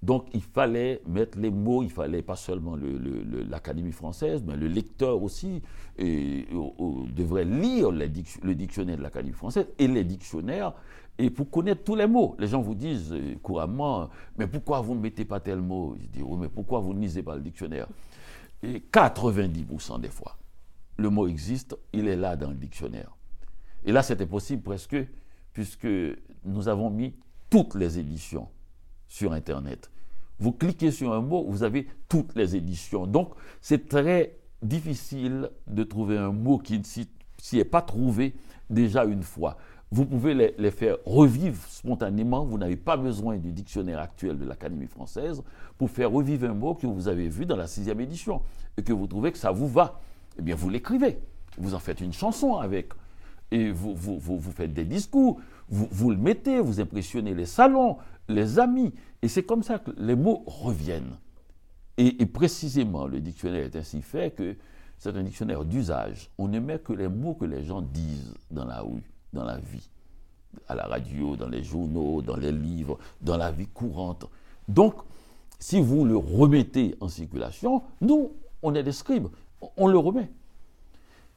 [0.02, 5.22] Donc il fallait mettre les mots, il fallait pas seulement l'Académie française, mais le lecteur
[5.22, 5.60] aussi
[5.98, 10.72] devrait lire le dictionnaire de l'Académie française et les dictionnaires
[11.20, 12.34] et pour connaître tous les mots.
[12.38, 14.08] Les gens vous disent euh, couramment,
[14.38, 15.94] mais pourquoi vous ne mettez pas tel mot?
[16.00, 17.86] Je dis, oui, mais pourquoi vous ne lisez pas le dictionnaire?
[18.62, 20.38] Et 90% des fois,
[20.96, 23.14] le mot existe, il est là dans le dictionnaire.
[23.84, 24.96] Et là, c'était possible presque,
[25.52, 25.88] puisque
[26.44, 27.14] nous avons mis
[27.50, 28.48] toutes les éditions
[29.06, 29.90] sur Internet.
[30.38, 33.06] Vous cliquez sur un mot, vous avez toutes les éditions.
[33.06, 38.34] Donc, c'est très difficile de trouver un mot qui ne s'y est pas trouvé
[38.70, 39.58] déjà une fois.
[39.92, 42.44] Vous pouvez les, faire revivre spontanément.
[42.44, 45.42] Vous n'avez pas besoin du dictionnaire actuel de l'Académie française
[45.78, 48.40] pour faire revivre un mot que vous avez vu dans la sixième édition
[48.76, 50.00] et que vous trouvez que ça vous va.
[50.38, 51.18] Eh bien, vous l'écrivez.
[51.58, 52.92] Vous en faites une chanson avec.
[53.50, 55.40] Et vous, vous, faites des discours.
[55.68, 57.96] Vous, vous le mettez, vous impressionnez les salons,
[58.28, 58.92] les amis.
[59.22, 61.16] Et c'est comme ça que les mots reviennent.
[62.02, 64.56] Et, précisément, le dictionnaire est ainsi fait que
[64.96, 66.30] c'est un dictionnaire d'usage.
[66.38, 69.02] On ne met que les mots que les gens disent dans la rue,
[69.32, 69.88] dans la vie,
[70.68, 74.26] à la radio, dans les journaux, dans les livres, dans la vie courante.
[74.68, 74.94] Donc,
[75.58, 79.28] si vous le remettez en circulation, nous, on est des scribes,
[79.76, 80.30] on le remet.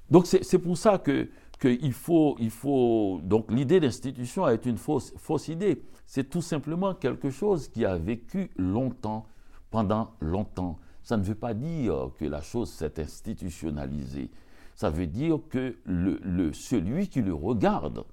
[0.10, 1.30] Donc c'est pour ça que
[1.60, 5.82] qu'il faut, il faut, donc l'idée d'institution est une fausse, fausse idée.
[6.06, 9.26] C'est tout simplement quelque chose qui a vécu longtemps,
[9.72, 10.78] pendant longtemps.
[11.04, 14.30] Ça ne veut pas dire que la chose s'est institutionnalisée.
[14.76, 18.06] Ça veut dire que le, le, celui qui le regarde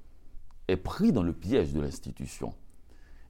[0.69, 2.55] est pris dans le piège de l'institution.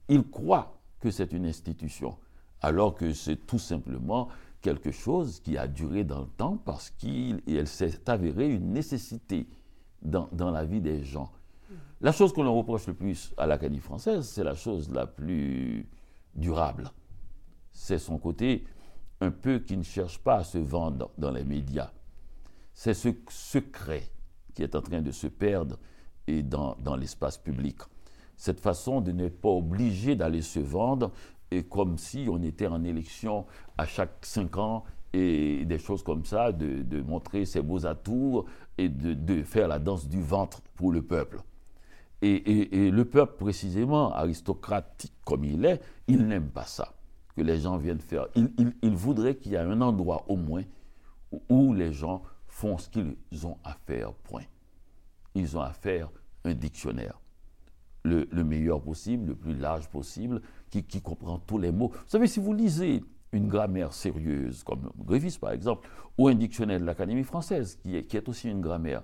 [0.09, 2.17] Il croit que c'est une institution,
[2.61, 4.29] alors que c'est tout simplement
[4.61, 9.47] quelque chose qui a duré dans le temps parce qu'elle s'est avérée une nécessité
[10.01, 11.31] dans, la vie des gens.
[11.99, 15.87] La chose qu'on leur reproche le plus à l'Académie française, c'est la chose la plus
[16.35, 16.91] durable.
[17.71, 18.65] C'est son côté
[19.19, 21.91] un peu qui ne cherche pas à se vendre dans les médias.
[22.73, 24.03] C'est ce secret
[24.53, 25.77] qui est en train de se perdre
[26.27, 27.77] et dans, dans l'espace public.
[28.37, 31.11] Cette façon de n'être pas obligé d'aller se vendre
[31.51, 33.45] et comme si on était en élection
[33.77, 38.45] à chaque cinq ans et des choses comme ça, de, de montrer ses beaux atours
[38.77, 41.41] et de, faire la danse du ventre pour le peuple.
[42.21, 46.93] Et, le peuple, précisément, aristocratique comme il est, il n'aime pas ça,
[47.35, 48.27] que les gens viennent faire.
[48.35, 50.63] Il, voudrait qu'il y ait un endroit au moins
[51.49, 52.21] où, les gens
[52.61, 54.43] font ce qu'ils ont à faire, point.
[55.33, 56.11] Ils ont à faire
[56.43, 57.19] un dictionnaire,
[58.03, 61.89] le, meilleur possible, le plus large possible, qui, comprend tous les mots.
[61.89, 65.89] Vous savez, si vous lisez une grammaire sérieuse, comme Grévis par exemple,
[66.19, 69.01] ou un dictionnaire de l'Académie française, qui est, qui est aussi une grammaire,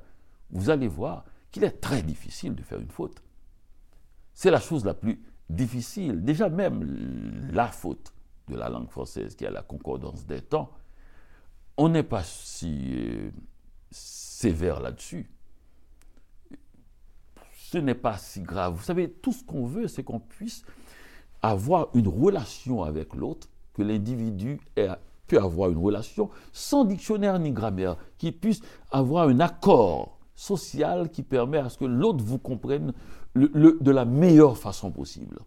[0.51, 3.23] vous allez voir qu'il est très difficile de faire une faute.
[4.33, 6.23] C'est la chose la plus difficile.
[6.23, 8.13] Déjà même la faute
[8.49, 10.69] de la langue française, qui est la concordance des temps,
[11.77, 13.29] on n'est pas si euh,
[13.91, 15.29] sévère là-dessus.
[17.69, 18.73] Ce n'est pas si grave.
[18.75, 20.63] Vous savez, tout ce qu'on veut, c'est qu'on puisse
[21.41, 24.59] avoir une relation avec l'autre que l'individu
[25.27, 28.61] peut avoir une relation sans dictionnaire ni grammaire, qui puisse
[28.91, 32.93] avoir un accord social qui permet à ce que l'autre vous comprenne
[33.35, 35.39] de la meilleure façon possible.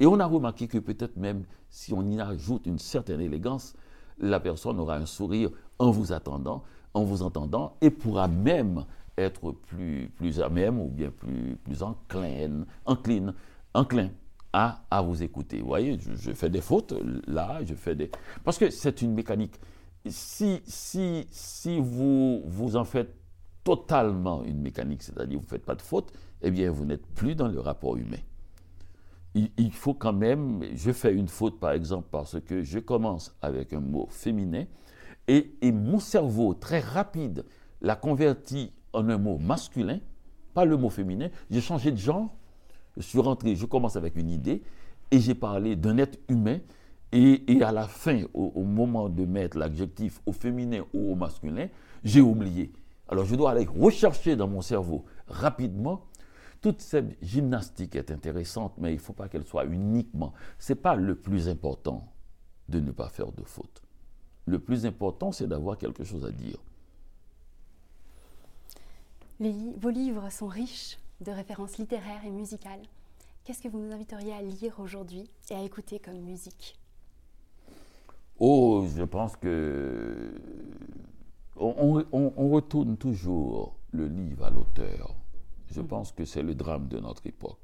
[0.00, 3.74] Et on a remarqué que peut-être même si on y ajoute une certaine élégance,
[4.18, 6.62] la personne aura un sourire en vous attendant,
[6.94, 8.84] en vous entendant, et pourra même
[9.16, 13.34] être plus, plus à même ou bien plus, plus enclin, encline,
[13.74, 14.10] enclin
[14.52, 15.60] à, vous écouter.
[15.60, 16.94] Vous voyez, je, fais des fautes
[17.26, 18.10] là, je fais des...
[18.44, 19.58] Parce que c'est une mécanique.
[20.06, 23.14] Si, si, si vous, vous en faites
[23.64, 26.12] totalement une mécanique, c'est-à-dire vous ne faites pas de fautes,
[26.42, 28.18] eh bien, vous n'êtes plus dans le rapport humain.
[29.34, 33.72] Il, faut quand même, je fais une faute par exemple parce que je commence avec
[33.72, 34.64] un mot féminin
[35.26, 37.44] et, mon cerveau très rapide
[37.80, 39.98] l'a converti en un mot masculin,
[40.52, 42.34] pas le mot féminin, j'ai changé de genre,
[42.96, 44.62] je suis rentré, je commence avec une idée
[45.10, 46.58] et j'ai parlé d'un être humain.
[47.12, 51.68] Et, à la fin, au, moment de mettre l'adjectif au féminin ou au masculin,
[52.02, 52.72] j'ai oublié.
[53.08, 56.06] Alors je dois aller rechercher dans mon cerveau rapidement.
[56.64, 60.32] Toute cette gymnastique est intéressante, mais il ne faut pas qu'elle soit uniquement.
[60.58, 62.10] Ce n'est pas le plus important
[62.70, 63.82] de ne pas faire de faute.
[64.46, 66.56] Le plus important, c'est d'avoir quelque chose à dire.
[69.40, 72.80] vos livres sont riches de références littéraires et musicales.
[73.44, 76.78] Qu'est-ce que vous nous inviteriez à lire aujourd'hui et à écouter comme musique?
[78.38, 80.32] Oh, je pense que
[81.56, 85.14] on, retourne toujours le livre à l'auteur.
[85.74, 85.86] Je mm.
[85.86, 87.60] pense que c'est le drame de notre époque.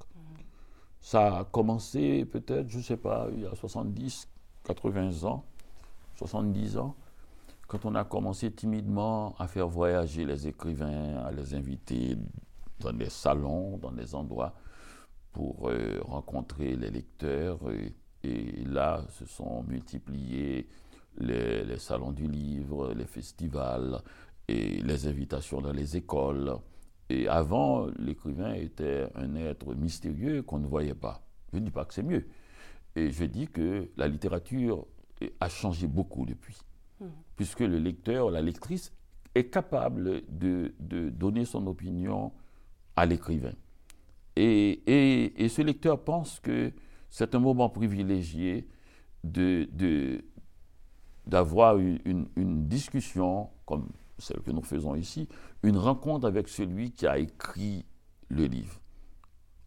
[1.00, 4.28] Ça a commencé peut-être, je ne sais pas, il y a 70,
[4.64, 5.44] 80 ans,
[6.16, 6.94] 70 ans,
[7.66, 12.18] quand on a commencé timidement à faire voyager les écrivains, à les inviter
[12.80, 14.54] dans des salons, dans des endroits
[15.32, 17.58] pour euh, rencontrer les lecteurs.
[17.70, 17.94] Et,
[18.66, 20.68] là, se sont multipliés
[21.16, 24.02] les, les, salons du livre, les festivals
[24.46, 26.58] et les invitations dans les écoles.
[27.10, 31.26] Et avant, l'écrivain était un être mystérieux qu'on ne voyait pas.
[31.52, 32.28] Je ne dis pas que c'est mieux.
[32.94, 34.86] Et je dis que la littérature
[35.40, 36.56] a changé beaucoup depuis.
[37.00, 37.06] Mmh.
[37.34, 38.92] Puisque le lecteur, la lectrice
[39.34, 42.32] est capable de, de donner son opinion
[42.94, 43.54] à l'écrivain.
[44.36, 46.72] Et, et, et, ce lecteur pense que
[47.08, 48.68] c'est un moment privilégié
[51.26, 53.88] d'avoir de, une, une, discussion comme
[54.20, 55.28] celle que nous faisons ici,
[55.62, 57.84] une rencontre avec celui qui a écrit
[58.28, 58.80] le livre.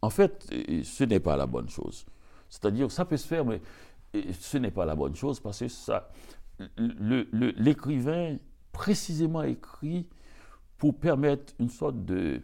[0.02, 0.50] En fait,
[0.82, 2.06] ce n'est pas la bonne chose.
[2.48, 3.60] C'est-à-dire, ça peut se faire, mais
[4.38, 6.10] ce n'est pas la bonne chose parce que ça,
[6.76, 8.36] l'écrivain
[8.72, 10.06] précisément écrit
[10.76, 12.42] pour permettre une sorte de,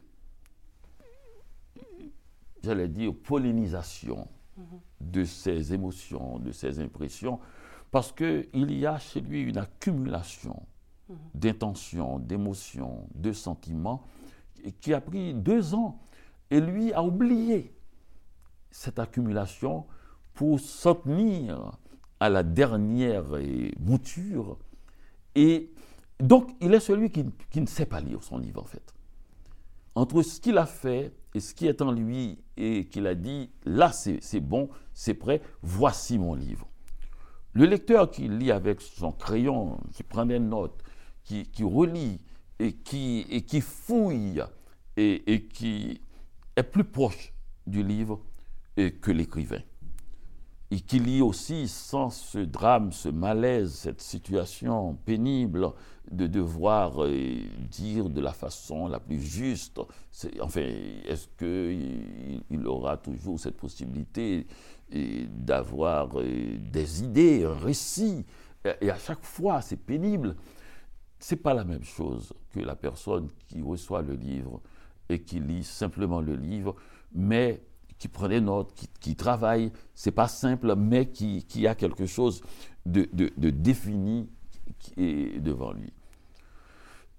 [2.63, 4.27] j'allais dire, pollinisation
[5.01, 7.41] de ses émotions, de ses impressions,
[7.91, 10.63] parce qu'il y a chez lui une accumulation
[11.11, 11.17] Mhm.
[11.35, 14.05] d'intention, d'émotion, de sentiments,
[14.81, 16.01] qui a pris deux ans.
[16.51, 17.75] Et lui a oublié
[18.71, 19.87] cette accumulation
[20.35, 21.79] pour s'en tenir
[22.21, 23.25] à la dernière
[23.79, 24.59] mouture.
[25.35, 25.73] Et
[26.19, 28.95] donc, il est celui qui, qui, ne sait pas lire son livre, en fait.
[29.95, 33.51] Entre ce qu'il a fait et ce qui est en lui, et qu'il a dit,
[33.65, 36.67] là, c'est bon, c'est prêt, voici mon livre.
[37.53, 40.83] Le lecteur qui lit avec son crayon, qui prend des notes,
[41.53, 42.21] qui, relie
[42.59, 44.43] et qui, et qui fouille
[44.97, 46.01] et, qui
[46.57, 47.33] est plus proche
[47.67, 48.21] du livre
[48.77, 49.63] que l'écrivain.
[50.73, 55.73] Et qui lit aussi sans ce drame, ce malaise, cette situation pénible
[56.11, 59.81] de devoir euh, dire de la façon la plus juste.
[60.41, 60.61] Enfin,
[61.07, 64.47] est-ce qu'il il aura toujours cette possibilité
[64.93, 68.25] d'avoir euh, des idées, un récit?
[68.81, 70.37] Et à chaque fois, c'est pénible
[71.21, 74.61] c'est pas la même chose que la personne qui reçoit le livre
[75.09, 76.75] et qui lit simplement le livre,
[77.13, 77.63] mais
[77.99, 79.71] qui prend des notes, qui, qui travaille.
[79.95, 82.43] C'est pas simple, mais qui, a quelque chose
[82.87, 83.09] de,
[83.51, 84.29] défini
[84.97, 85.93] devant lui.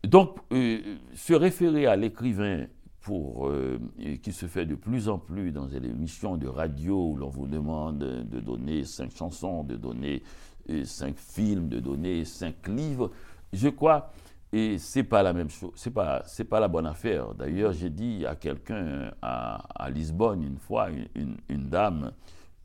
[0.04, 2.66] Donc, euh, se référer à l'écrivain
[3.02, 3.80] pour, euh,
[4.24, 7.48] qui se fait de plus en plus dans les émissions de radio où l'on vous
[7.48, 10.24] demande de donner cinq chansons, de donner
[10.70, 13.12] euh, cinq films, de donner cinq livres,
[13.54, 14.12] je crois,
[14.54, 17.34] et c'est pas la même chose, c'est pas, c'est pas la bonne affaire.
[17.36, 22.12] D'ailleurs, j'ai dit à quelqu'un à, Lisbonne une fois, une, dame,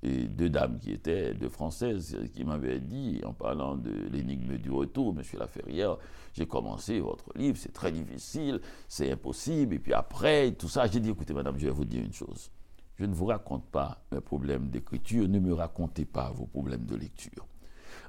[0.03, 4.71] et deux dames qui étaient deux françaises, qui m'avaient dit, en parlant de l'énigme du
[4.71, 5.97] retour, Monsieur Laferrière,
[6.33, 11.01] j'ai commencé votre livre, c'est très difficile, c'est impossible, et puis après, tout ça, j'ai
[11.01, 12.51] dit, écoutez, madame, je vais vous dire une chose.
[12.97, 16.97] Je ne vous raconte pas mes problèmes d'écriture, ne me racontez pas vos problèmes de
[16.97, 17.47] lecture.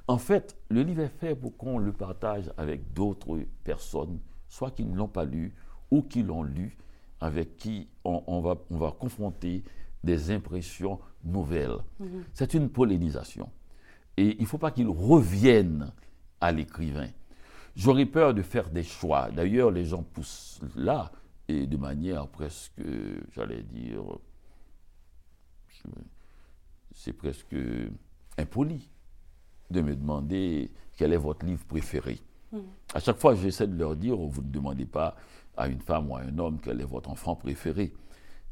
[0.08, 4.84] En fait, le livre est fait pour qu'on le partage avec d'autres personnes, soit qui
[4.86, 5.54] ne l'ont pas lu
[5.90, 6.78] ou qui l'ont lu,
[7.20, 9.62] avec qui on, va, on va confronter
[10.02, 11.76] des impressions nouvelles.
[12.00, 12.24] Mhm.
[12.32, 13.50] C'est une pollinisation.
[14.16, 15.92] Et il ne faut pas qu'il revienne
[16.40, 17.10] à l'écrivain.
[17.76, 19.30] J'aurais peur de faire des choix.
[19.30, 21.12] D'ailleurs, les gens poussent là,
[21.48, 22.80] et de manière presque,
[23.32, 24.02] j'allais dire,
[26.92, 27.54] c'est presque
[28.38, 28.88] impoli
[29.70, 32.20] de me demander quel est votre livre préféré.
[32.52, 32.60] Hmm.
[32.94, 35.16] À chaque fois, j'essaie de leur dire, vous ne demandez pas
[35.56, 37.92] à une femme ou à un homme quel est votre enfant préféré.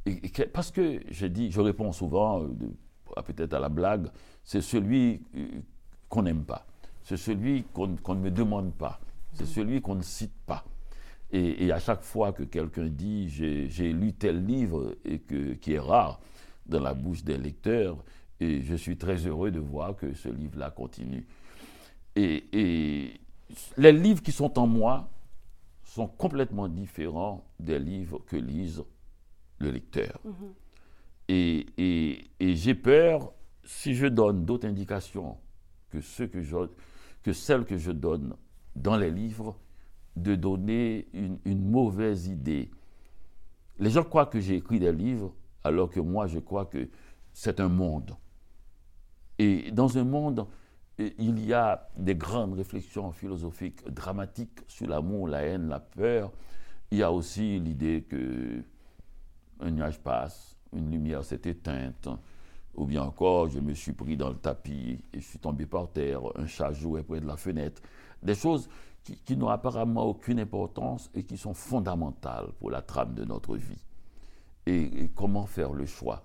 [0.04, 0.20] Et,
[0.52, 4.08] parce que je dis, je réponds souvent, euh, peut-être à la blague,
[4.44, 5.46] c'est celui euh,
[6.08, 6.66] qu'on n'aime pas,
[7.02, 9.00] c'est celui qu'on ne me demande pas,
[9.32, 9.46] c'est hmm.
[9.46, 10.64] celui qu'on ne cite pas.
[11.32, 15.80] Et, à chaque fois que quelqu'un dit j'ai lu tel livre et que, qui est
[15.80, 16.20] rare
[16.66, 17.96] dans la bouche des lecteurs,
[18.40, 21.26] et je suis très heureux de voir que ce livre-là continue.
[22.14, 23.20] Et,
[23.76, 25.08] les livres qui sont en moi
[25.84, 28.82] sont complètement différents des livres que lise
[29.58, 30.20] le lecteur.
[30.26, 30.52] Mm-hmm.
[31.28, 33.32] Et, et, j'ai peur,
[33.64, 35.36] si je donne d'autres indications
[35.90, 36.56] que, ceux que, je,
[37.22, 38.34] que celles que je donne
[38.74, 39.56] dans les livres,
[40.16, 42.70] de donner une, une mauvaise idée.
[43.78, 46.88] Les gens croient que j'ai écrit des livres, alors que moi, je crois que
[47.32, 48.16] c'est un monde.
[49.38, 50.46] Et dans un monde
[50.98, 56.32] il y a des grandes réflexions philosophiques dramatiques sur l'amour, la haine, la peur.
[56.90, 58.62] Il y a aussi l'idée que
[59.60, 62.08] un nuage passe, une lumière s'est éteinte,
[62.74, 65.90] ou bien encore, je me suis pris dans le tapis et je suis tombé par
[65.90, 67.82] terre, un chat jouait près de la fenêtre.
[68.22, 68.68] Des choses
[69.02, 73.82] qui, n'ont apparemment aucune importance et qui sont fondamentales pour la trame de notre vie.
[74.66, 76.22] Et, comment faire le choix?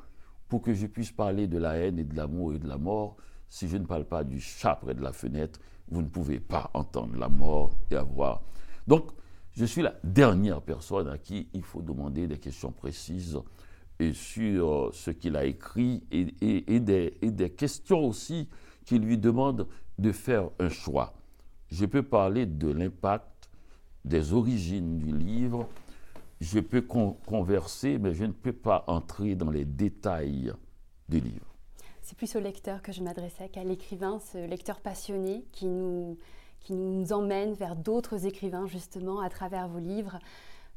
[0.51, 3.15] Pour que je puisse parler de la haine et de l'amour et de la mort,
[3.47, 6.69] si je ne parle pas du chat près de la fenêtre, vous ne pouvez pas
[6.73, 8.41] entendre la mort et avoir.
[8.85, 9.11] Donc,
[9.53, 13.39] je suis la dernière personne à qui il faut demander des questions précises
[13.97, 16.25] et sur ce qu'il a écrit et,
[16.81, 18.49] des, et, des, questions aussi
[18.83, 21.13] qui lui demandent de faire un choix.
[21.69, 23.49] Je peux parler de l'impact,
[24.03, 25.69] des origines du livre,
[26.41, 30.51] je peux converser, mais je ne peux pas entrer dans les détails
[31.07, 31.55] du livre.
[32.01, 36.17] C'est plus au lecteur que je m'adressais qu'à l'écrivain, ce lecteur passionné qui nous,
[36.59, 40.17] qui nous emmène vers d'autres écrivains justement à travers vos livres.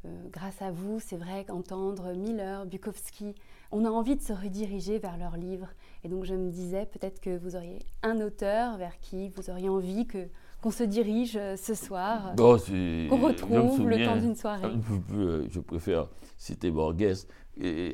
[0.05, 3.33] Euh, grâce à vous, c'est vrai qu'entendre Miller, Bukowski,
[3.71, 5.69] on a envie de se rediriger vers leurs livres.
[6.03, 9.69] Et donc je me disais peut-être que vous auriez un auteur vers qui vous auriez
[9.69, 10.29] envie que
[10.65, 14.73] qu'on se dirige euh, ce soir, qu'on retrouve le temps d'une soirée.
[15.13, 16.07] Euh, je préfère
[16.39, 17.27] citer Borges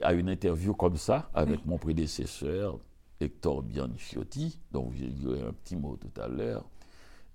[0.01, 2.79] à une interview comme ça avec mon prédécesseur
[3.19, 6.63] Hector Bianciotti, dont j'ai dit un petit mot tout à l'heure.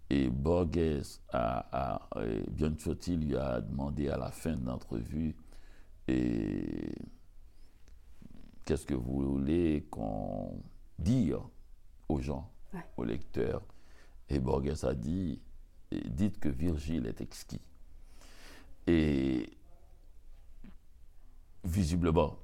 [0.09, 2.09] Et Borges, a, a,
[2.51, 5.37] Bianciotti lui a demandé à la fin de l'entrevue
[8.65, 10.63] qu'est-ce que vous voulez qu'on
[10.99, 11.37] dise
[12.09, 12.51] aux gens,
[12.97, 13.61] aux lecteurs?
[14.29, 15.41] Et Borges a dit
[15.93, 17.61] dites que Virgile est exquis.
[18.87, 19.49] Et
[21.65, 22.39] visiblement,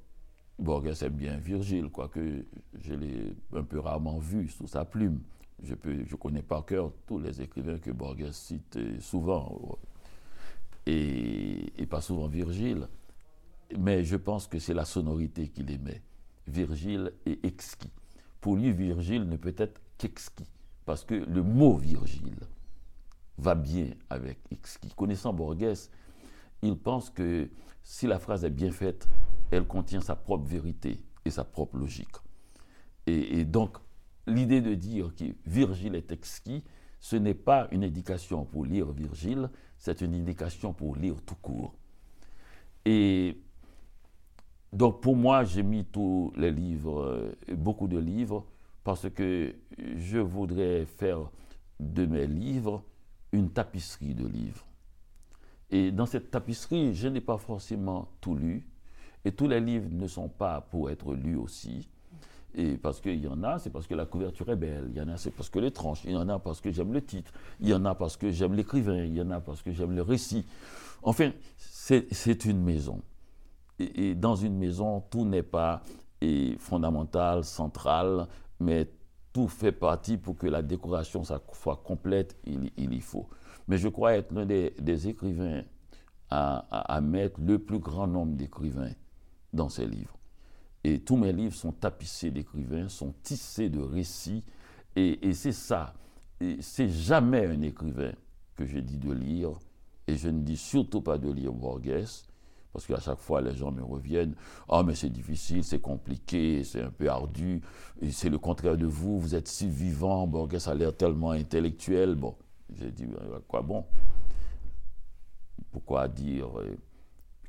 [0.59, 2.45] Borges aime bien Virgile, quoique
[2.79, 5.19] je l'ai un peu rarement vu sous sa plume
[5.63, 9.77] je, peux, je connais par cœur tous les écrivains que Borges cite souvent,
[10.85, 12.87] et, pas souvent Virgile,
[13.77, 16.01] mais je pense que c'est la sonorité qu'il aimait.
[16.47, 17.91] Virgile est exquis.
[18.41, 20.49] Pour lui, Virgile ne peut être qu'exquis,
[20.85, 22.39] parce que le mot Virgile
[23.37, 24.93] va bien avec exquis.
[24.95, 25.89] Connaissant Borges,
[26.61, 27.49] il pense que
[27.81, 29.07] si la phrase est bien faite,
[29.51, 32.15] elle contient sa propre vérité et sa propre logique.
[33.05, 33.77] Et, donc,
[34.27, 36.63] l'idée de dire que Virgile est exquis,
[37.01, 41.73] ce n'est pas une indication pour lire Virgile, c'est une indication pour lire tout court.
[42.85, 43.37] Et
[44.71, 48.45] donc pour moi, j'ai mis tous les livres, beaucoup de livres,
[48.83, 51.29] parce que je voudrais faire
[51.79, 52.83] de mes livres
[53.31, 54.65] une tapisserie de livres.
[55.69, 58.67] Et dans cette tapisserie, je n'ai pas forcément tout lu,
[59.25, 61.89] et tous les livres ne sont pas pour être lus aussi.
[62.55, 64.87] Et parce qu'il y en a, c'est parce que la couverture est belle.
[64.89, 66.03] Il y en a, c'est parce que les tranches.
[66.05, 67.31] Il y en a parce que j'aime le titre.
[67.59, 69.03] Il y en a parce que j'aime l'écrivain.
[69.03, 70.45] Il y en a parce que j'aime le récit.
[71.01, 73.01] Enfin, c'est une maison.
[73.79, 75.81] Et, dans une maison, tout n'est pas
[76.59, 78.27] fondamental, central,
[78.63, 78.89] mais
[79.31, 82.37] tout fait partie pour que la décoration soit complète.
[82.45, 83.27] Il, il y faut.
[83.67, 85.63] Mais je crois être l'un des, écrivains
[86.29, 88.93] à mettre le plus grand nombre d'écrivains
[89.53, 90.17] dans ses livres.
[90.83, 94.43] Et tous mes livres sont tapissés d'écrivains, sont tissés de récits.
[94.95, 95.93] Et, c'est ça.
[96.59, 98.11] C'est jamais un écrivain
[98.55, 99.51] que je dis de lire.
[100.07, 102.23] Et je ne dis surtout pas de lire Borges.
[102.73, 104.35] Parce qu'à chaque fois, les gens me reviennent.
[104.67, 107.61] Ah, mais c'est difficile, c'est compliqué, c'est un peu ardu.
[108.11, 109.19] C'est le contraire de vous.
[109.19, 110.25] Vous êtes si vivant.
[110.25, 112.15] Borges a l'air tellement intellectuel.
[112.15, 112.35] Bon,
[112.73, 113.85] j'ai dit, à quoi bon?
[115.71, 116.75] Pourquoi dire euh,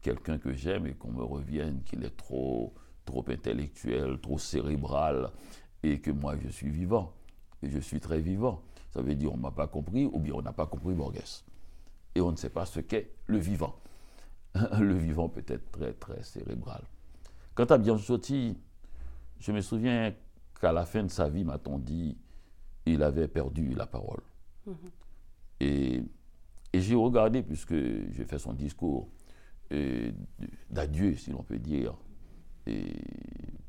[0.02, 5.30] quelqu'un que j'aime et qu'on me revienne qu'il est trop trop intellectuel, trop cérébral,
[5.82, 7.12] et que moi je suis vivant.
[7.62, 8.62] Et je suis très vivant?
[8.90, 11.44] Ça veut dire on ne m'a pas compris, ou bien on n'a pas compris Borges.
[12.14, 13.74] Et on ne sait pas ce qu'est le vivant.
[14.80, 16.82] le vivant peut être très, très cérébral.
[17.54, 18.56] Quant à Bianchotti,
[19.38, 20.14] je me souviens
[20.60, 22.16] qu'à la fin de sa vie, m'a-t-on dit,
[22.86, 24.22] il avait perdu la parole.
[24.68, 24.90] Mm-hmm.
[25.60, 26.02] Et,
[26.72, 29.08] et j'ai regardé, puisque j'ai fait son discours
[29.72, 30.12] euh,
[30.70, 31.94] d'adieu, si l'on peut dire,
[32.66, 32.92] et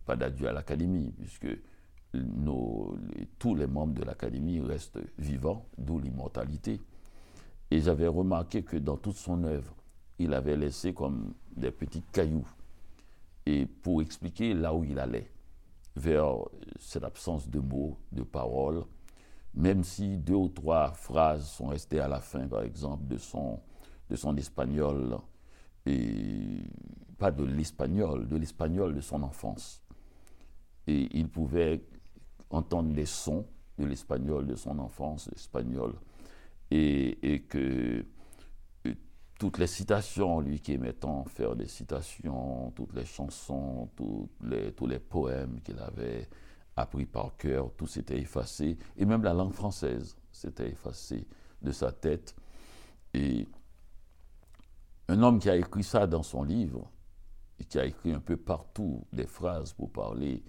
[0.06, 1.48] pas d'adieu à l'Académie, puisque
[2.14, 2.98] nos,
[3.40, 6.82] tous les membres de l'Académie restent vivants, d'où l'immortalité.
[7.72, 9.76] Et j'avais remarqué que dans toute son œuvre,
[10.20, 12.48] il avait laissé comme des petits cailloux,
[13.46, 15.32] et pour expliquer là où il allait,
[15.96, 16.36] vers
[16.80, 18.84] cette absence de mots, de paroles,
[19.54, 23.60] même si deux ou trois phrases sont restées à la fin, par exemple, de son,
[24.10, 25.18] de son espagnol,
[25.86, 26.64] et
[27.18, 29.82] pas de l'espagnol, de l'espagnol de son enfance.
[30.88, 31.84] Et il pouvait
[32.50, 33.46] entendre les sons
[33.78, 35.94] de l'espagnol de son enfance, l'espagnol,
[36.72, 38.04] et, que euh,
[39.40, 43.90] toutes les citations, lui qui aimait tant faire des citations, toutes les chansons,
[44.44, 46.30] les, tous les poèmes qu'il avait
[46.78, 51.28] appris par cœur, tout s'était effacé, et même la langue française s'était effacée
[51.62, 52.36] de sa tête.
[53.14, 53.48] Et
[55.08, 56.90] un homme qui a écrit ça dans son livre,
[57.60, 60.44] et qui a écrit un peu partout des phrases pour parler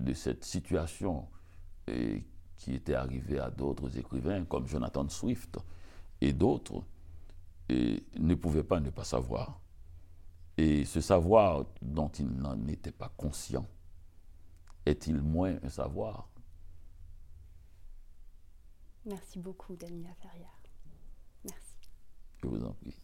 [0.00, 1.28] de cette situation
[1.86, 2.24] et
[2.56, 5.58] qui était arrivée à d'autres écrivains comme Jonathan Swift
[6.20, 6.82] et d'autres,
[7.68, 9.60] et ne pouvait pas ne pas savoir.
[10.56, 13.66] Et ce savoir dont il n'en était pas conscient,
[14.86, 16.28] est-il moins un savoir?
[19.04, 20.60] Merci beaucoup, Daniela Ferrière.
[21.44, 21.74] Merci.
[22.42, 22.94] Je vous en prie.